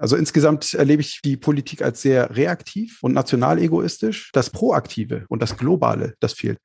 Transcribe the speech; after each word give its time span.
Also 0.00 0.14
insgesamt 0.14 0.74
erlebe 0.74 1.02
ich 1.02 1.20
die 1.24 1.36
Politik 1.36 1.82
als 1.82 2.02
sehr 2.02 2.36
reaktiv 2.36 2.98
und 3.02 3.14
national 3.14 3.58
egoistisch. 3.58 4.30
Das 4.32 4.48
Proaktive 4.48 5.24
und 5.28 5.42
das 5.42 5.56
Globale, 5.56 6.14
das 6.20 6.34
fehlt. 6.34 6.58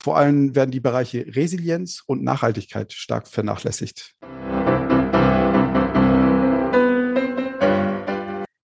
Vor 0.00 0.16
allem 0.16 0.54
werden 0.54 0.70
die 0.70 0.78
Bereiche 0.78 1.26
Resilienz 1.26 2.04
und 2.06 2.22
Nachhaltigkeit 2.22 2.92
stark 2.92 3.26
vernachlässigt. 3.26 4.12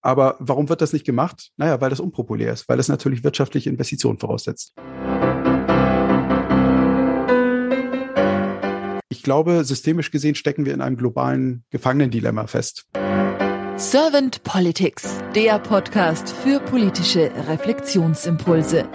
Aber 0.03 0.37
warum 0.39 0.69
wird 0.69 0.81
das 0.81 0.93
nicht 0.93 1.05
gemacht? 1.05 1.51
Naja, 1.57 1.81
weil 1.81 1.91
das 1.91 1.99
unpopulär 1.99 2.53
ist, 2.53 2.69
weil 2.69 2.79
es 2.79 2.89
natürlich 2.89 3.25
wirtschaftliche 3.25 3.69
Investitionen 3.69 4.19
voraussetzt. 4.19 4.75
Ich 9.21 9.25
glaube, 9.25 9.67
systemisch 9.67 10.11
gesehen 10.11 10.35
stecken 10.35 10.65
wir 10.65 10.73
in 10.73 10.81
einem 10.81 10.97
globalen 10.97 11.63
Gefangenendilemma 11.69 12.47
fest. 12.47 12.87
Servant 13.77 14.43
Politics, 14.45 15.19
der 15.35 15.59
Podcast 15.59 16.31
für 16.31 16.59
politische 16.59 17.31
Reflexionsimpulse. 17.47 18.89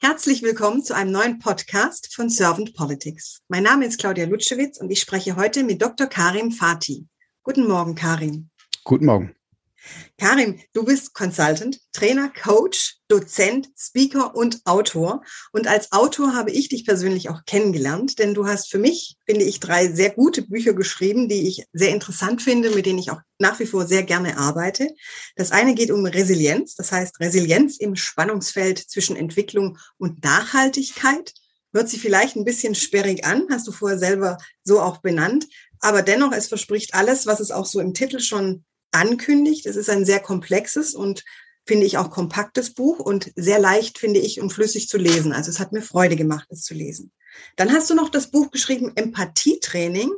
Herzlich 0.00 0.42
willkommen 0.42 0.82
zu 0.82 0.94
einem 0.94 1.12
neuen 1.12 1.38
Podcast 1.40 2.14
von 2.14 2.30
Servant 2.30 2.72
Politics. 2.72 3.42
Mein 3.48 3.64
Name 3.64 3.84
ist 3.84 4.00
Claudia 4.00 4.24
Lutschewitz 4.24 4.80
und 4.80 4.88
ich 4.88 5.02
spreche 5.02 5.36
heute 5.36 5.62
mit 5.62 5.82
Dr. 5.82 6.06
Karim 6.06 6.52
Fatih. 6.52 7.06
Guten 7.42 7.68
Morgen, 7.68 7.94
Karim. 7.94 8.48
Guten 8.82 9.04
Morgen. 9.04 9.34
Karim, 10.18 10.60
du 10.72 10.84
bist 10.84 11.12
Consultant, 11.12 11.78
Trainer, 11.92 12.30
Coach, 12.30 12.98
Dozent, 13.08 13.68
Speaker 13.76 14.34
und 14.34 14.60
Autor. 14.64 15.22
Und 15.52 15.66
als 15.66 15.92
Autor 15.92 16.34
habe 16.34 16.50
ich 16.50 16.68
dich 16.68 16.84
persönlich 16.84 17.28
auch 17.28 17.44
kennengelernt, 17.44 18.18
denn 18.18 18.34
du 18.34 18.46
hast 18.46 18.70
für 18.70 18.78
mich, 18.78 19.16
finde 19.26 19.44
ich, 19.44 19.60
drei 19.60 19.88
sehr 19.88 20.10
gute 20.10 20.42
Bücher 20.42 20.72
geschrieben, 20.72 21.28
die 21.28 21.46
ich 21.48 21.64
sehr 21.72 21.90
interessant 21.90 22.42
finde, 22.42 22.70
mit 22.70 22.86
denen 22.86 22.98
ich 22.98 23.10
auch 23.10 23.20
nach 23.38 23.58
wie 23.58 23.66
vor 23.66 23.86
sehr 23.86 24.02
gerne 24.02 24.38
arbeite. 24.38 24.88
Das 25.36 25.52
eine 25.52 25.74
geht 25.74 25.90
um 25.90 26.06
Resilienz, 26.06 26.74
das 26.74 26.92
heißt 26.92 27.20
Resilienz 27.20 27.78
im 27.78 27.96
Spannungsfeld 27.96 28.78
zwischen 28.78 29.16
Entwicklung 29.16 29.78
und 29.98 30.22
Nachhaltigkeit. 30.24 31.32
Hört 31.72 31.88
sich 31.88 32.00
vielleicht 32.00 32.36
ein 32.36 32.44
bisschen 32.44 32.76
sperrig 32.76 33.24
an, 33.24 33.48
hast 33.50 33.66
du 33.66 33.72
vorher 33.72 33.98
selber 33.98 34.38
so 34.62 34.80
auch 34.80 34.98
benannt. 34.98 35.46
Aber 35.80 36.02
dennoch, 36.02 36.32
es 36.32 36.46
verspricht 36.46 36.94
alles, 36.94 37.26
was 37.26 37.40
es 37.40 37.50
auch 37.50 37.66
so 37.66 37.80
im 37.80 37.94
Titel 37.94 38.20
schon 38.20 38.64
ankündigt. 38.94 39.66
Es 39.66 39.76
ist 39.76 39.90
ein 39.90 40.04
sehr 40.04 40.20
komplexes 40.20 40.94
und 40.94 41.24
finde 41.66 41.86
ich 41.86 41.98
auch 41.98 42.10
kompaktes 42.10 42.74
Buch 42.74 42.98
und 42.98 43.32
sehr 43.36 43.58
leicht, 43.58 43.98
finde 43.98 44.20
ich, 44.20 44.40
und 44.40 44.52
flüssig 44.52 44.88
zu 44.88 44.98
lesen. 44.98 45.32
Also 45.32 45.50
es 45.50 45.60
hat 45.60 45.72
mir 45.72 45.82
Freude 45.82 46.16
gemacht, 46.16 46.46
es 46.50 46.62
zu 46.62 46.74
lesen. 46.74 47.10
Dann 47.56 47.72
hast 47.72 47.90
du 47.90 47.94
noch 47.94 48.10
das 48.10 48.30
Buch 48.30 48.50
geschrieben, 48.50 48.92
Empathietraining, 48.94 50.10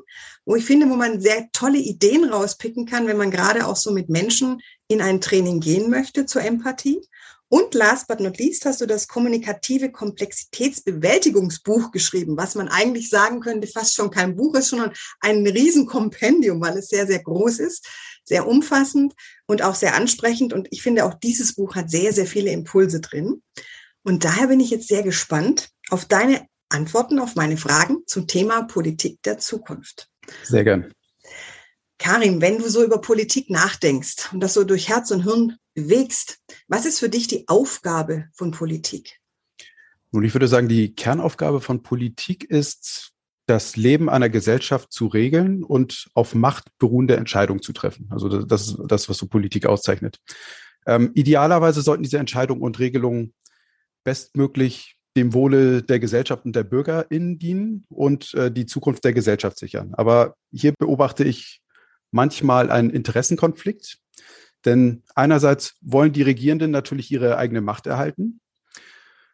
wo 0.45 0.57
ich 0.57 0.65
finde, 0.65 0.89
wo 0.91 0.97
man 0.97 1.21
sehr 1.21 1.49
tolle 1.53 1.79
Ideen 1.79 2.25
rauspicken 2.25 2.87
kann, 2.87 3.07
wenn 3.07 3.17
man 3.17 3.31
gerade 3.31 3.67
auch 3.67 3.77
so 3.77 3.91
mit 3.91 4.09
Menschen 4.09 4.61
in 4.89 5.01
ein 5.01 5.21
Training 5.21 5.61
gehen 5.61 5.89
möchte 5.89 6.27
zur 6.27 6.43
Empathie. 6.43 7.01
Und 7.49 7.75
last 7.75 8.09
but 8.09 8.19
not 8.19 8.39
least 8.39 8.65
hast 8.65 8.81
du 8.81 8.87
das 8.87 9.07
kommunikative 9.07 9.93
Komplexitätsbewältigungsbuch 9.93 11.93
geschrieben, 11.93 12.37
was 12.37 12.57
man 12.57 12.69
eigentlich 12.69 13.09
sagen 13.09 13.41
könnte, 13.41 13.69
fast 13.69 13.95
schon 13.95 14.11
kein 14.11 14.35
Buch 14.35 14.57
ist, 14.57 14.71
sondern 14.71 14.93
ein 15.21 15.47
Riesenkompendium, 15.47 16.61
weil 16.61 16.79
es 16.79 16.89
sehr, 16.89 17.07
sehr 17.07 17.23
groß 17.23 17.61
ist, 17.61 17.87
sehr 18.25 18.49
umfassend 18.49 19.15
und 19.47 19.63
auch 19.63 19.77
sehr 19.77 19.95
ansprechend. 19.95 20.53
Und 20.53 20.67
ich 20.73 20.83
finde, 20.83 21.05
auch 21.05 21.15
dieses 21.15 21.55
Buch 21.55 21.77
hat 21.77 21.91
sehr, 21.91 22.13
sehr 22.13 22.27
viele 22.27 22.51
Impulse 22.51 23.01
drin. 23.01 23.43
Und 24.03 24.25
daher 24.25 24.49
bin 24.49 24.61
ich 24.61 24.71
jetzt 24.71 24.89
sehr 24.89 25.05
gespannt 25.05 25.69
auf 25.91 26.05
deine 26.05 26.47
Antworten 26.69 27.21
auf 27.21 27.37
meine 27.37 27.57
Fragen 27.57 27.99
zum 28.07 28.27
Thema 28.27 28.63
Politik 28.63 29.23
der 29.23 29.39
Zukunft. 29.39 30.09
Sehr 30.43 30.65
gern. 30.65 30.93
Karim, 31.99 32.41
wenn 32.41 32.59
du 32.59 32.69
so 32.69 32.85
über 32.85 33.01
Politik 33.01 33.51
nachdenkst 33.51 34.33
und 34.33 34.41
das 34.41 34.55
so 34.55 34.65
durch 34.65 34.89
Herz 34.89 35.11
und 35.11 35.23
Hirn 35.23 35.57
bewegst, 35.75 36.39
was 36.69 36.87
ist 36.87 36.99
für 36.99 37.09
dich 37.09 37.27
die 37.27 37.49
Aufgabe 37.49 38.29
von 38.33 38.51
Politik? 38.51 39.21
Nun, 40.13 40.25
ich 40.25 40.35
würde 40.35 40.49
sagen, 40.49 40.69
die 40.69 40.95
Kernaufgabe 40.95 41.61
von 41.61 41.83
Politik 41.83 42.45
ist, 42.45 43.13
das 43.47 43.77
Leben 43.77 44.11
einer 44.11 44.29
Gesellschaft 44.29 44.93
zu 44.93 45.07
regeln 45.07 45.63
und 45.63 46.09
auf 46.15 46.35
Macht 46.35 46.67
beruhende 46.79 47.17
Entscheidungen 47.17 47.63
zu 47.63 47.73
treffen. 47.73 48.09
Also 48.11 48.43
das 48.43 48.69
ist 48.69 48.79
das, 48.89 49.09
was 49.09 49.19
so 49.19 49.27
Politik 49.27 49.67
auszeichnet. 49.67 50.19
Ähm, 50.87 51.13
idealerweise 51.15 51.81
sollten 51.81 52.03
diese 52.03 52.19
Entscheidungen 52.19 52.63
und 52.63 52.79
Regelungen 52.79 53.35
bestmöglich 54.05 54.97
dem 55.17 55.33
Wohle 55.33 55.83
der 55.83 55.99
Gesellschaft 55.99 56.45
und 56.45 56.55
der 56.55 56.65
BürgerInnen 56.65 57.39
dienen 57.39 57.85
und 57.89 58.35
äh, 58.35 58.51
die 58.51 58.67
Zukunft 58.67 59.05
der 59.05 59.13
Gesellschaft 59.13 59.59
sichern. 59.59 59.95
Aber 59.95 60.35
hier 60.53 60.73
beobachte 60.77 61.25
ich 61.25 61.63
manchmal 62.11 62.71
einen 62.71 62.91
Interessenkonflikt. 62.91 63.99
Denn 64.65 65.03
einerseits 65.15 65.77
wollen 65.81 66.13
die 66.13 66.23
Regierenden 66.23 66.71
natürlich 66.71 67.11
ihre 67.11 67.39
eigene 67.39 67.61
Macht 67.61 67.87
erhalten, 67.87 68.41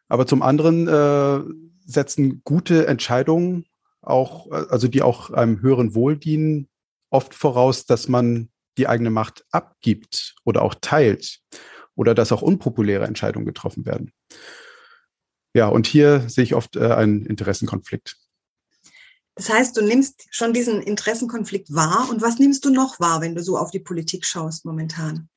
aber 0.08 0.26
zum 0.26 0.42
anderen 0.42 0.88
äh, 0.88 1.40
setzen 1.86 2.42
gute 2.44 2.86
Entscheidungen 2.86 3.64
auch, 4.02 4.50
also 4.50 4.88
die 4.88 5.00
auch 5.00 5.30
einem 5.30 5.62
höheren 5.62 5.94
Wohl 5.94 6.18
dienen, 6.18 6.68
oft 7.08 7.34
voraus, 7.34 7.86
dass 7.86 8.08
man 8.08 8.50
die 8.78 8.88
eigene 8.88 9.10
Macht 9.10 9.44
abgibt 9.50 10.34
oder 10.44 10.62
auch 10.62 10.74
teilt 10.80 11.40
oder 11.94 12.14
dass 12.14 12.32
auch 12.32 12.42
unpopuläre 12.42 13.06
Entscheidungen 13.06 13.46
getroffen 13.46 13.86
werden. 13.86 14.12
Ja, 15.54 15.68
und 15.68 15.86
hier 15.86 16.28
sehe 16.28 16.44
ich 16.44 16.54
oft 16.54 16.76
äh, 16.76 16.92
einen 16.92 17.26
Interessenkonflikt. 17.26 18.16
Das 19.34 19.48
heißt, 19.48 19.76
du 19.76 19.82
nimmst 19.82 20.26
schon 20.30 20.52
diesen 20.52 20.82
Interessenkonflikt 20.82 21.72
wahr. 21.72 22.08
Und 22.10 22.20
was 22.20 22.38
nimmst 22.38 22.64
du 22.64 22.70
noch 22.70 23.00
wahr, 23.00 23.20
wenn 23.20 23.34
du 23.34 23.42
so 23.42 23.56
auf 23.56 23.70
die 23.70 23.80
Politik 23.80 24.26
schaust 24.26 24.64
momentan? 24.64 25.28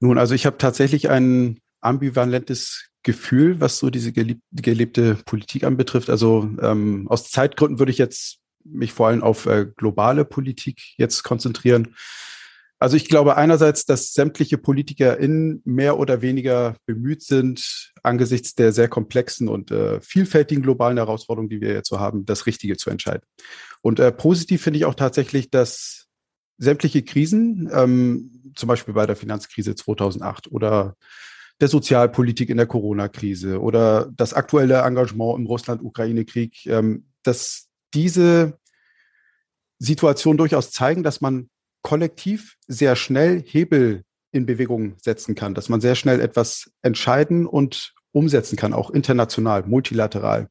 Nun, 0.00 0.18
also 0.18 0.34
ich 0.34 0.46
habe 0.46 0.58
tatsächlich 0.58 1.08
ein 1.08 1.60
ambivalentes 1.80 2.88
Gefühl, 3.04 3.60
was 3.60 3.78
so 3.78 3.90
diese 3.90 4.12
gelebte 4.12 5.16
Politik 5.24 5.64
anbetrifft. 5.64 6.10
Also 6.10 6.48
ähm, 6.60 7.06
aus 7.08 7.30
Zeitgründen 7.30 7.78
würde 7.78 7.92
ich 7.92 7.98
jetzt 7.98 8.38
mich 8.64 8.92
vor 8.92 9.08
allem 9.08 9.22
auf 9.22 9.46
äh, 9.46 9.66
globale 9.76 10.24
Politik 10.24 10.80
jetzt 10.96 11.22
konzentrieren. 11.22 11.94
Also 12.82 12.96
ich 12.96 13.08
glaube 13.08 13.36
einerseits, 13.36 13.86
dass 13.86 14.12
sämtliche 14.12 14.58
PolitikerInnen 14.58 15.62
mehr 15.64 16.00
oder 16.00 16.20
weniger 16.20 16.74
bemüht 16.84 17.22
sind, 17.22 17.92
angesichts 18.02 18.56
der 18.56 18.72
sehr 18.72 18.88
komplexen 18.88 19.46
und 19.46 19.70
äh, 19.70 20.00
vielfältigen 20.00 20.64
globalen 20.64 20.96
Herausforderungen, 20.96 21.48
die 21.48 21.60
wir 21.60 21.74
jetzt 21.74 21.88
so 21.88 22.00
haben, 22.00 22.26
das 22.26 22.46
Richtige 22.46 22.76
zu 22.76 22.90
entscheiden. 22.90 23.22
Und 23.82 24.00
äh, 24.00 24.10
positiv 24.10 24.62
finde 24.62 24.80
ich 24.80 24.84
auch 24.84 24.96
tatsächlich, 24.96 25.48
dass 25.48 26.08
sämtliche 26.58 27.04
Krisen, 27.04 27.70
ähm, 27.72 28.52
zum 28.56 28.66
Beispiel 28.66 28.94
bei 28.94 29.06
der 29.06 29.14
Finanzkrise 29.14 29.76
2008 29.76 30.50
oder 30.50 30.96
der 31.60 31.68
Sozialpolitik 31.68 32.50
in 32.50 32.56
der 32.56 32.66
Corona-Krise 32.66 33.60
oder 33.60 34.10
das 34.16 34.34
aktuelle 34.34 34.82
Engagement 34.82 35.38
im 35.38 35.46
Russland-Ukraine-Krieg, 35.46 36.66
ähm, 36.66 37.06
dass 37.22 37.68
diese 37.94 38.58
Situation 39.78 40.36
durchaus 40.36 40.72
zeigen, 40.72 41.04
dass 41.04 41.20
man 41.20 41.48
kollektiv 41.82 42.56
sehr 42.66 42.96
schnell 42.96 43.42
Hebel 43.44 44.04
in 44.30 44.46
Bewegung 44.46 44.94
setzen 44.98 45.34
kann, 45.34 45.54
dass 45.54 45.68
man 45.68 45.80
sehr 45.80 45.94
schnell 45.94 46.20
etwas 46.20 46.72
entscheiden 46.82 47.46
und 47.46 47.94
umsetzen 48.12 48.56
kann, 48.56 48.72
auch 48.72 48.90
international, 48.90 49.64
multilateral. 49.66 50.48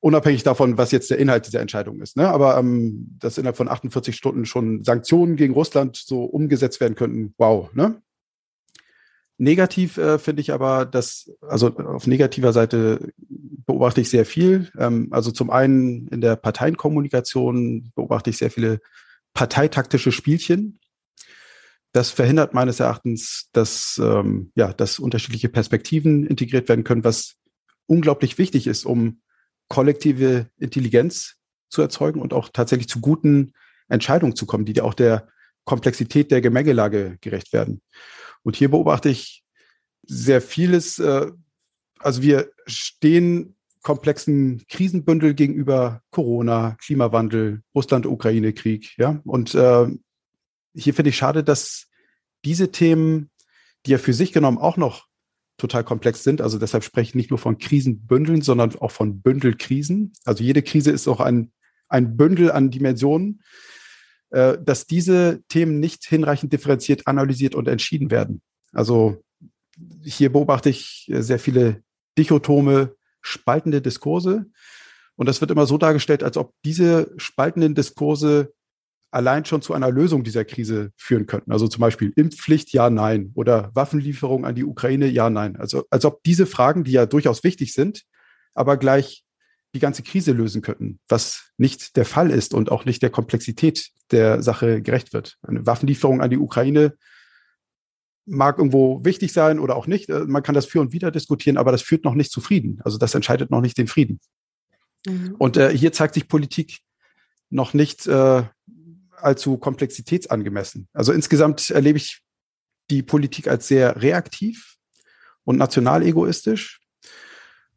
Unabhängig 0.00 0.42
davon, 0.42 0.78
was 0.78 0.92
jetzt 0.92 1.10
der 1.10 1.18
Inhalt 1.18 1.46
dieser 1.46 1.60
Entscheidung 1.60 2.00
ist. 2.00 2.16
Ne? 2.16 2.28
Aber 2.28 2.56
ähm, 2.58 3.16
dass 3.18 3.36
innerhalb 3.36 3.56
von 3.56 3.68
48 3.68 4.16
Stunden 4.16 4.46
schon 4.46 4.82
Sanktionen 4.82 5.36
gegen 5.36 5.52
Russland 5.52 5.96
so 5.96 6.24
umgesetzt 6.24 6.80
werden 6.80 6.94
könnten, 6.94 7.34
wow. 7.36 7.72
Ne? 7.74 8.00
Negativ 9.36 9.98
äh, 9.98 10.18
finde 10.18 10.40
ich 10.40 10.52
aber, 10.52 10.86
dass, 10.86 11.30
also 11.40 11.76
auf 11.76 12.06
negativer 12.06 12.52
Seite 12.52 13.12
beobachte 13.66 14.00
ich 14.00 14.10
sehr 14.10 14.24
viel. 14.24 14.70
Ähm, 14.78 15.08
also 15.10 15.30
zum 15.30 15.50
einen 15.50 16.08
in 16.08 16.20
der 16.20 16.36
Parteienkommunikation 16.36 17.92
beobachte 17.94 18.30
ich 18.30 18.38
sehr 18.38 18.50
viele 18.50 18.80
parteitaktische 19.34 20.12
Spielchen. 20.12 20.80
Das 21.92 22.10
verhindert 22.10 22.54
meines 22.54 22.80
Erachtens, 22.80 23.48
dass, 23.52 24.00
ähm, 24.02 24.52
ja, 24.54 24.72
dass 24.72 24.98
unterschiedliche 24.98 25.48
Perspektiven 25.48 26.24
integriert 26.26 26.68
werden 26.68 26.84
können, 26.84 27.04
was 27.04 27.36
unglaublich 27.86 28.38
wichtig 28.38 28.66
ist, 28.66 28.84
um 28.84 29.20
kollektive 29.68 30.48
Intelligenz 30.58 31.36
zu 31.68 31.82
erzeugen 31.82 32.20
und 32.20 32.32
auch 32.32 32.48
tatsächlich 32.52 32.88
zu 32.88 33.00
guten 33.00 33.52
Entscheidungen 33.88 34.36
zu 34.36 34.46
kommen, 34.46 34.64
die 34.64 34.80
auch 34.80 34.94
der 34.94 35.28
Komplexität 35.64 36.30
der 36.30 36.40
Gemengelage 36.40 37.18
gerecht 37.20 37.52
werden. 37.52 37.82
Und 38.42 38.56
hier 38.56 38.70
beobachte 38.70 39.08
ich 39.08 39.44
sehr 40.02 40.40
vieles. 40.40 40.98
Äh, 40.98 41.30
also 41.98 42.22
wir 42.22 42.50
stehen 42.66 43.56
komplexen 43.82 44.64
Krisenbündel 44.68 45.34
gegenüber 45.34 46.02
Corona, 46.10 46.76
Klimawandel, 46.82 47.62
Russland-Ukraine-Krieg. 47.74 48.94
Ja, 48.98 49.20
und 49.24 49.54
äh, 49.54 49.86
hier 50.74 50.94
finde 50.94 51.10
ich 51.10 51.16
schade, 51.16 51.42
dass 51.42 51.86
diese 52.44 52.70
Themen, 52.70 53.30
die 53.86 53.92
ja 53.92 53.98
für 53.98 54.12
sich 54.12 54.32
genommen 54.32 54.58
auch 54.58 54.76
noch 54.76 55.06
total 55.56 55.84
komplex 55.84 56.24
sind. 56.24 56.40
Also 56.40 56.58
deshalb 56.58 56.84
spreche 56.84 57.10
ich 57.10 57.14
nicht 57.14 57.30
nur 57.30 57.38
von 57.38 57.58
Krisenbündeln, 57.58 58.42
sondern 58.42 58.74
auch 58.76 58.90
von 58.90 59.20
Bündelkrisen. 59.20 60.12
Also 60.24 60.42
jede 60.42 60.62
Krise 60.62 60.90
ist 60.90 61.06
auch 61.06 61.20
ein, 61.20 61.52
ein 61.88 62.16
Bündel 62.16 62.50
an 62.50 62.70
Dimensionen, 62.70 63.42
äh, 64.30 64.56
dass 64.62 64.86
diese 64.86 65.42
Themen 65.48 65.80
nicht 65.80 66.06
hinreichend 66.06 66.52
differenziert 66.52 67.06
analysiert 67.06 67.54
und 67.54 67.68
entschieden 67.68 68.10
werden. 68.10 68.42
Also 68.72 69.22
hier 70.02 70.32
beobachte 70.32 70.70
ich 70.70 71.10
sehr 71.12 71.38
viele 71.38 71.82
dichotome, 72.18 72.94
spaltende 73.22 73.82
Diskurse. 73.82 74.46
Und 75.16 75.26
das 75.26 75.40
wird 75.40 75.50
immer 75.50 75.66
so 75.66 75.78
dargestellt, 75.78 76.22
als 76.22 76.36
ob 76.36 76.54
diese 76.64 77.12
spaltenden 77.16 77.74
Diskurse 77.74 78.52
allein 79.10 79.44
schon 79.44 79.60
zu 79.60 79.74
einer 79.74 79.90
Lösung 79.90 80.22
dieser 80.22 80.44
Krise 80.44 80.92
führen 80.96 81.26
könnten. 81.26 81.52
Also 81.52 81.68
zum 81.68 81.80
Beispiel 81.80 82.12
Impfpflicht, 82.14 82.72
ja, 82.72 82.90
nein. 82.90 83.32
Oder 83.34 83.70
Waffenlieferung 83.74 84.44
an 84.44 84.54
die 84.54 84.64
Ukraine, 84.64 85.06
ja, 85.06 85.30
nein. 85.30 85.56
Also 85.56 85.84
als 85.90 86.04
ob 86.04 86.22
diese 86.22 86.46
Fragen, 86.46 86.84
die 86.84 86.92
ja 86.92 87.06
durchaus 87.06 87.44
wichtig 87.44 87.72
sind, 87.72 88.04
aber 88.54 88.76
gleich 88.76 89.24
die 89.74 89.80
ganze 89.80 90.02
Krise 90.02 90.32
lösen 90.32 90.62
könnten, 90.62 90.98
was 91.08 91.50
nicht 91.56 91.96
der 91.96 92.04
Fall 92.04 92.30
ist 92.30 92.54
und 92.54 92.72
auch 92.72 92.84
nicht 92.84 93.02
der 93.02 93.10
Komplexität 93.10 93.90
der 94.10 94.42
Sache 94.42 94.82
gerecht 94.82 95.12
wird. 95.12 95.36
Eine 95.42 95.66
Waffenlieferung 95.66 96.20
an 96.20 96.30
die 96.30 96.38
Ukraine 96.38 96.94
mag 98.30 98.58
irgendwo 98.58 99.04
wichtig 99.04 99.32
sein 99.32 99.58
oder 99.58 99.76
auch 99.76 99.86
nicht. 99.86 100.08
Äh, 100.08 100.20
man 100.26 100.42
kann 100.42 100.54
das 100.54 100.66
für 100.66 100.80
und 100.80 100.92
wieder 100.92 101.10
diskutieren, 101.10 101.56
aber 101.56 101.72
das 101.72 101.82
führt 101.82 102.04
noch 102.04 102.14
nicht 102.14 102.30
zu 102.30 102.40
Frieden. 102.40 102.80
Also 102.84 102.96
das 102.96 103.14
entscheidet 103.14 103.50
noch 103.50 103.60
nicht 103.60 103.76
den 103.76 103.88
Frieden. 103.88 104.20
Mhm. 105.06 105.34
Und 105.38 105.56
äh, 105.56 105.76
hier 105.76 105.92
zeigt 105.92 106.14
sich 106.14 106.28
Politik 106.28 106.78
noch 107.50 107.74
nicht 107.74 108.06
äh, 108.06 108.44
allzu 109.16 109.58
komplexitätsangemessen. 109.58 110.88
Also 110.92 111.12
insgesamt 111.12 111.70
erlebe 111.70 111.98
ich 111.98 112.22
die 112.90 113.02
Politik 113.02 113.48
als 113.48 113.68
sehr 113.68 114.00
reaktiv 114.00 114.76
und 115.44 115.56
national 115.56 116.02
egoistisch, 116.02 116.80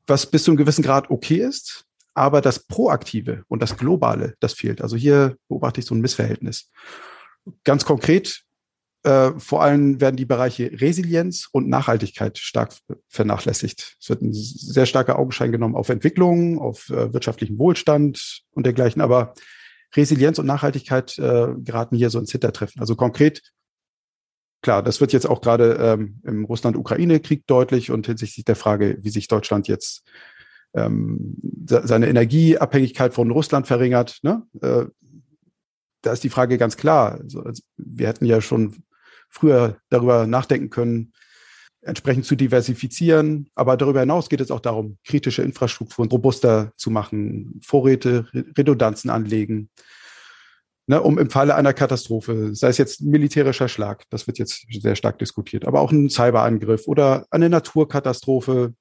was 0.07 0.29
bis 0.29 0.43
zu 0.43 0.51
einem 0.51 0.57
gewissen 0.57 0.83
Grad 0.83 1.09
okay 1.09 1.37
ist. 1.37 1.85
Aber 2.15 2.41
das 2.41 2.59
Proaktive 2.59 3.43
und 3.47 3.63
das 3.63 3.75
Globale, 3.75 4.35
das 4.39 4.53
fehlt. 4.53 4.83
Also 4.83 4.95
hier 4.95 5.35
beobachte 5.47 5.79
ich 5.79 5.87
so 5.87 5.95
ein 5.95 6.01
Missverhältnis. 6.01 6.69
Ganz 7.63 7.85
konkret, 7.85 8.43
äh, 9.03 9.31
vor 9.37 9.61
allem 9.61 9.99
werden 9.99 10.15
die 10.15 10.25
Bereiche 10.25 10.71
Resilienz 10.79 11.49
und 11.51 11.67
Nachhaltigkeit 11.67 12.37
stark 12.37 12.73
vernachlässigt. 13.09 13.97
Es 13.99 14.09
wird 14.09 14.21
ein 14.21 14.31
sehr 14.33 14.85
starker 14.85 15.19
Augenschein 15.19 15.51
genommen 15.51 15.75
auf 15.75 15.89
Entwicklung, 15.89 16.59
auf 16.59 16.89
äh, 16.89 17.13
wirtschaftlichen 17.13 17.59
Wohlstand 17.59 18.43
und 18.51 18.65
dergleichen. 18.65 19.01
Aber 19.01 19.33
Resilienz 19.95 20.39
und 20.39 20.45
Nachhaltigkeit 20.45 21.17
äh, 21.19 21.47
geraten 21.57 21.97
hier 21.97 22.09
so 22.09 22.19
ins 22.19 22.31
Hintertreffen. 22.31 22.79
Also 22.79 22.95
konkret, 22.95 23.41
klar, 24.61 24.81
das 24.81 25.01
wird 25.01 25.11
jetzt 25.11 25.27
auch 25.27 25.41
gerade 25.41 25.73
ähm, 25.73 26.21
im 26.23 26.45
Russland-Ukraine-Krieg 26.45 27.45
deutlich 27.45 27.91
und 27.91 28.05
hinsichtlich 28.05 28.45
der 28.45 28.55
Frage, 28.55 28.97
wie 29.01 29.09
sich 29.09 29.27
Deutschland 29.27 29.67
jetzt 29.67 30.03
ähm, 30.73 31.35
seine 31.65 32.07
Energieabhängigkeit 32.07 33.13
von 33.13 33.31
Russland 33.31 33.67
verringert. 33.67 34.19
Ne? 34.23 34.43
Äh, 34.61 34.85
da 36.01 36.13
ist 36.13 36.23
die 36.23 36.29
Frage 36.29 36.57
ganz 36.57 36.77
klar. 36.77 37.19
Also, 37.21 37.43
also, 37.43 37.61
wir 37.77 38.07
hätten 38.07 38.25
ja 38.25 38.41
schon 38.41 38.83
früher 39.33 39.77
darüber 39.89 40.27
nachdenken 40.27 40.69
können, 40.69 41.13
entsprechend 41.81 42.25
zu 42.25 42.35
diversifizieren. 42.35 43.49
Aber 43.55 43.75
darüber 43.75 43.99
hinaus 43.99 44.29
geht 44.29 44.41
es 44.41 44.51
auch 44.51 44.59
darum, 44.59 44.97
kritische 45.05 45.41
Infrastrukturen 45.41 46.09
robuster 46.09 46.71
zu 46.77 46.91
machen, 46.91 47.59
Vorräte, 47.65 48.27
Redundanzen 48.57 49.09
anlegen, 49.09 49.69
ne, 50.87 51.01
um 51.01 51.17
im 51.17 51.29
Falle 51.29 51.55
einer 51.55 51.73
Katastrophe, 51.73 52.55
sei 52.55 52.69
es 52.69 52.77
jetzt 52.77 53.01
ein 53.01 53.09
militärischer 53.09 53.67
Schlag, 53.67 54.03
das 54.09 54.27
wird 54.27 54.37
jetzt 54.37 54.65
sehr 54.69 54.95
stark 54.95 55.19
diskutiert, 55.19 55.65
aber 55.65 55.81
auch 55.81 55.91
ein 55.91 56.09
Cyberangriff 56.09 56.87
oder 56.87 57.25
eine 57.31 57.49
Naturkatastrophe 57.49 58.73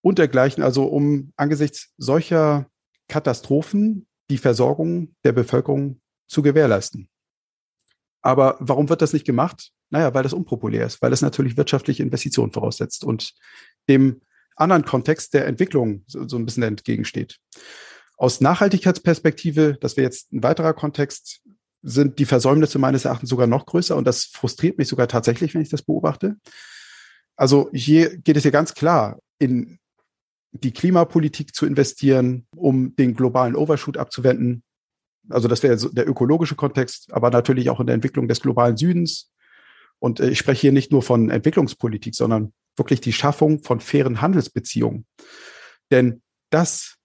und 0.00 0.18
dergleichen, 0.18 0.62
also 0.62 0.84
um 0.84 1.32
angesichts 1.36 1.92
solcher 1.98 2.66
Katastrophen 3.08 4.06
die 4.30 4.38
Versorgung 4.38 5.14
der 5.24 5.32
Bevölkerung 5.32 6.00
zu 6.28 6.42
gewährleisten. 6.42 7.08
Aber 8.22 8.56
warum 8.60 8.88
wird 8.88 9.02
das 9.02 9.12
nicht 9.12 9.26
gemacht? 9.26 9.70
Naja, 9.90 10.12
weil 10.14 10.22
das 10.22 10.32
unpopulär 10.32 10.86
ist, 10.86 11.00
weil 11.00 11.12
es 11.12 11.22
natürlich 11.22 11.56
wirtschaftliche 11.56 12.02
Investitionen 12.02 12.52
voraussetzt 12.52 13.04
und 13.04 13.32
dem 13.88 14.20
anderen 14.56 14.84
Kontext 14.84 15.34
der 15.34 15.46
Entwicklung 15.46 16.02
so, 16.06 16.26
so 16.28 16.36
ein 16.36 16.44
bisschen 16.44 16.64
entgegensteht. 16.64 17.38
Aus 18.16 18.40
Nachhaltigkeitsperspektive, 18.40 19.78
das 19.80 19.96
wäre 19.96 20.04
jetzt 20.04 20.32
ein 20.32 20.42
weiterer 20.42 20.74
Kontext, 20.74 21.40
sind 21.82 22.18
die 22.18 22.24
Versäumnisse 22.24 22.78
meines 22.78 23.04
Erachtens 23.04 23.30
sogar 23.30 23.46
noch 23.46 23.64
größer 23.64 23.96
und 23.96 24.04
das 24.04 24.24
frustriert 24.24 24.78
mich 24.78 24.88
sogar 24.88 25.06
tatsächlich, 25.06 25.54
wenn 25.54 25.62
ich 25.62 25.68
das 25.68 25.82
beobachte. 25.82 26.36
Also 27.36 27.70
hier 27.72 28.18
geht 28.18 28.36
es 28.36 28.42
ja 28.42 28.50
ganz 28.50 28.74
klar, 28.74 29.20
in 29.38 29.78
die 30.52 30.72
Klimapolitik 30.72 31.54
zu 31.54 31.66
investieren, 31.66 32.46
um 32.56 32.96
den 32.96 33.14
globalen 33.14 33.54
Overshoot 33.54 33.96
abzuwenden. 33.96 34.64
Also 35.30 35.48
das 35.48 35.62
wäre 35.62 35.76
der 35.76 36.08
ökologische 36.08 36.54
Kontext, 36.54 37.12
aber 37.12 37.30
natürlich 37.30 37.70
auch 37.70 37.80
in 37.80 37.86
der 37.86 37.94
Entwicklung 37.94 38.28
des 38.28 38.40
globalen 38.40 38.76
Südens, 38.76 39.30
und 39.98 40.20
äh, 40.20 40.30
ich 40.30 40.38
spreche 40.38 40.62
hier 40.62 40.72
nicht 40.72 40.92
nur 40.92 41.02
von 41.02 41.30
Entwicklungspolitik, 41.30 42.14
sondern 42.14 42.52
wirklich 42.76 43.00
die 43.00 43.12
Schaffung 43.12 43.62
von 43.62 43.80
fairen 43.80 44.20
Handelsbeziehungen. 44.20 45.06
Denn 45.90 46.22
das 46.50 46.96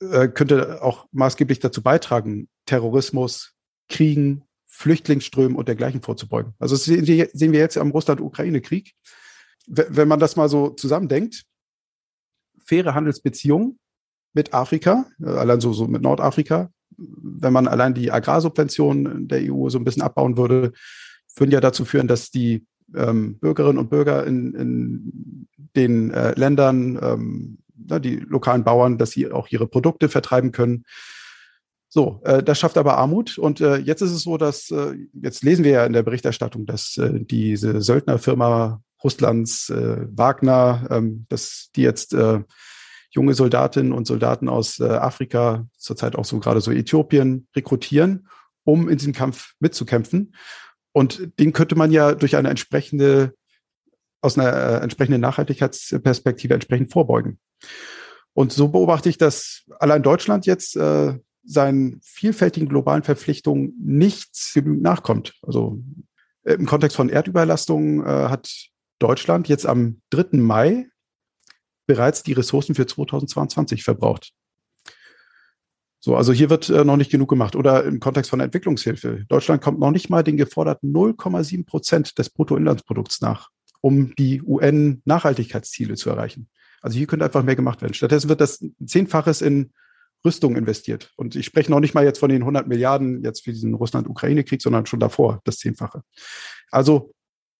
äh, 0.00 0.28
könnte 0.28 0.82
auch 0.82 1.06
maßgeblich 1.12 1.60
dazu 1.60 1.82
beitragen, 1.82 2.48
Terrorismus, 2.66 3.54
Kriegen, 3.88 4.44
Flüchtlingsströmen 4.66 5.56
und 5.56 5.68
dergleichen 5.68 6.02
vorzubeugen. 6.02 6.54
Also 6.58 6.74
das 6.76 6.84
sehen 6.84 7.52
wir 7.52 7.58
jetzt 7.58 7.76
am 7.76 7.90
Russland-Ukraine-Krieg. 7.90 8.94
Wenn 9.66 10.08
man 10.08 10.20
das 10.20 10.36
mal 10.36 10.48
so 10.48 10.70
zusammendenkt, 10.70 11.44
faire 12.64 12.94
Handelsbeziehungen 12.94 13.78
mit 14.32 14.54
Afrika, 14.54 15.06
äh, 15.20 15.28
allein 15.28 15.60
so, 15.60 15.72
so 15.72 15.86
mit 15.86 16.02
Nordafrika, 16.02 16.70
wenn 17.00 17.52
man 17.52 17.68
allein 17.68 17.94
die 17.94 18.12
Agrarsubventionen 18.12 19.28
der 19.28 19.40
EU 19.52 19.68
so 19.68 19.78
ein 19.78 19.84
bisschen 19.84 20.02
abbauen 20.02 20.36
würde, 20.36 20.72
würden 21.36 21.50
ja 21.50 21.60
dazu 21.60 21.84
führen, 21.84 22.08
dass 22.08 22.30
die 22.30 22.66
ähm, 22.94 23.38
Bürgerinnen 23.38 23.78
und 23.78 23.90
Bürger 23.90 24.26
in, 24.26 24.54
in 24.54 25.48
den 25.76 26.10
äh, 26.10 26.32
Ländern, 26.38 26.98
ähm, 27.02 27.58
na, 27.76 27.98
die 27.98 28.16
lokalen 28.16 28.64
Bauern, 28.64 28.98
dass 28.98 29.12
sie 29.12 29.30
auch 29.30 29.48
ihre 29.48 29.66
Produkte 29.66 30.08
vertreiben 30.08 30.52
können. 30.52 30.84
So, 31.88 32.20
äh, 32.24 32.42
das 32.42 32.58
schafft 32.58 32.78
aber 32.78 32.98
Armut. 32.98 33.38
Und 33.38 33.60
äh, 33.60 33.76
jetzt 33.76 34.00
ist 34.02 34.12
es 34.12 34.22
so, 34.22 34.36
dass, 34.36 34.70
äh, 34.70 34.94
jetzt 35.12 35.42
lesen 35.42 35.64
wir 35.64 35.72
ja 35.72 35.86
in 35.86 35.92
der 35.92 36.02
Berichterstattung, 36.02 36.66
dass 36.66 36.96
äh, 36.96 37.20
diese 37.20 37.80
Söldnerfirma 37.80 38.82
Russlands, 39.02 39.70
äh, 39.70 40.06
Wagner, 40.10 40.86
ähm, 40.90 41.26
dass 41.28 41.70
die 41.74 41.82
jetzt 41.82 42.14
äh, 42.14 42.40
junge 43.10 43.34
Soldatinnen 43.34 43.92
und 43.92 44.06
Soldaten 44.06 44.48
aus 44.48 44.78
äh, 44.78 44.84
Afrika, 44.84 45.66
zurzeit 45.76 46.16
auch 46.16 46.24
so 46.24 46.38
gerade 46.38 46.60
so 46.60 46.70
Äthiopien, 46.70 47.48
rekrutieren, 47.54 48.28
um 48.64 48.88
in 48.88 48.98
diesem 48.98 49.12
Kampf 49.12 49.54
mitzukämpfen. 49.58 50.34
Und 50.92 51.38
den 51.38 51.52
könnte 51.52 51.76
man 51.76 51.90
ja 51.90 52.14
durch 52.14 52.36
eine 52.36 52.50
entsprechende, 52.50 53.34
aus 54.20 54.38
einer 54.38 54.52
äh, 54.52 54.82
entsprechenden 54.82 55.20
Nachhaltigkeitsperspektive 55.20 56.54
entsprechend 56.54 56.92
vorbeugen. 56.92 57.38
Und 58.32 58.52
so 58.52 58.68
beobachte 58.68 59.08
ich, 59.08 59.18
dass 59.18 59.64
allein 59.80 60.02
Deutschland 60.02 60.46
jetzt 60.46 60.76
äh, 60.76 61.18
seinen 61.42 62.00
vielfältigen 62.02 62.68
globalen 62.68 63.02
Verpflichtungen 63.02 63.74
nichts 63.82 64.52
genügend 64.54 64.82
nachkommt. 64.82 65.34
Also 65.42 65.82
äh, 66.44 66.54
im 66.54 66.66
Kontext 66.66 66.96
von 66.96 67.08
Erdüberlastung 67.08 68.04
äh, 68.04 68.28
hat 68.28 68.50
Deutschland 68.98 69.48
jetzt 69.48 69.66
am 69.66 70.00
3. 70.10 70.38
Mai 70.38 70.89
bereits 71.86 72.22
die 72.22 72.32
Ressourcen 72.32 72.74
für 72.74 72.86
2022 72.86 73.82
verbraucht. 73.82 74.32
So, 76.02 76.16
also 76.16 76.32
hier 76.32 76.48
wird 76.48 76.70
äh, 76.70 76.84
noch 76.84 76.96
nicht 76.96 77.10
genug 77.10 77.28
gemacht. 77.28 77.54
Oder 77.54 77.84
im 77.84 78.00
Kontext 78.00 78.30
von 78.30 78.40
Entwicklungshilfe. 78.40 79.24
Deutschland 79.28 79.60
kommt 79.60 79.78
noch 79.78 79.90
nicht 79.90 80.08
mal 80.08 80.24
den 80.24 80.38
geforderten 80.38 80.92
0,7 80.92 81.66
Prozent 81.66 82.18
des 82.18 82.30
Bruttoinlandsprodukts 82.30 83.20
nach, 83.20 83.50
um 83.82 84.14
die 84.16 84.42
UN-Nachhaltigkeitsziele 84.42 85.96
zu 85.96 86.08
erreichen. 86.08 86.48
Also 86.80 86.96
hier 86.96 87.06
könnte 87.06 87.26
einfach 87.26 87.42
mehr 87.42 87.56
gemacht 87.56 87.82
werden. 87.82 87.92
Stattdessen 87.92 88.30
wird 88.30 88.40
das 88.40 88.64
Zehnfaches 88.84 89.42
in 89.42 89.72
Rüstung 90.24 90.56
investiert. 90.56 91.12
Und 91.16 91.36
ich 91.36 91.44
spreche 91.44 91.70
noch 91.70 91.80
nicht 91.80 91.94
mal 91.94 92.04
jetzt 92.04 92.18
von 92.18 92.30
den 92.30 92.42
100 92.42 92.66
Milliarden 92.66 93.22
jetzt 93.22 93.44
für 93.44 93.52
diesen 93.52 93.74
Russland-Ukraine-Krieg, 93.74 94.62
sondern 94.62 94.86
schon 94.86 95.00
davor 95.00 95.40
das 95.44 95.58
Zehnfache. 95.58 96.02
Also 96.70 97.12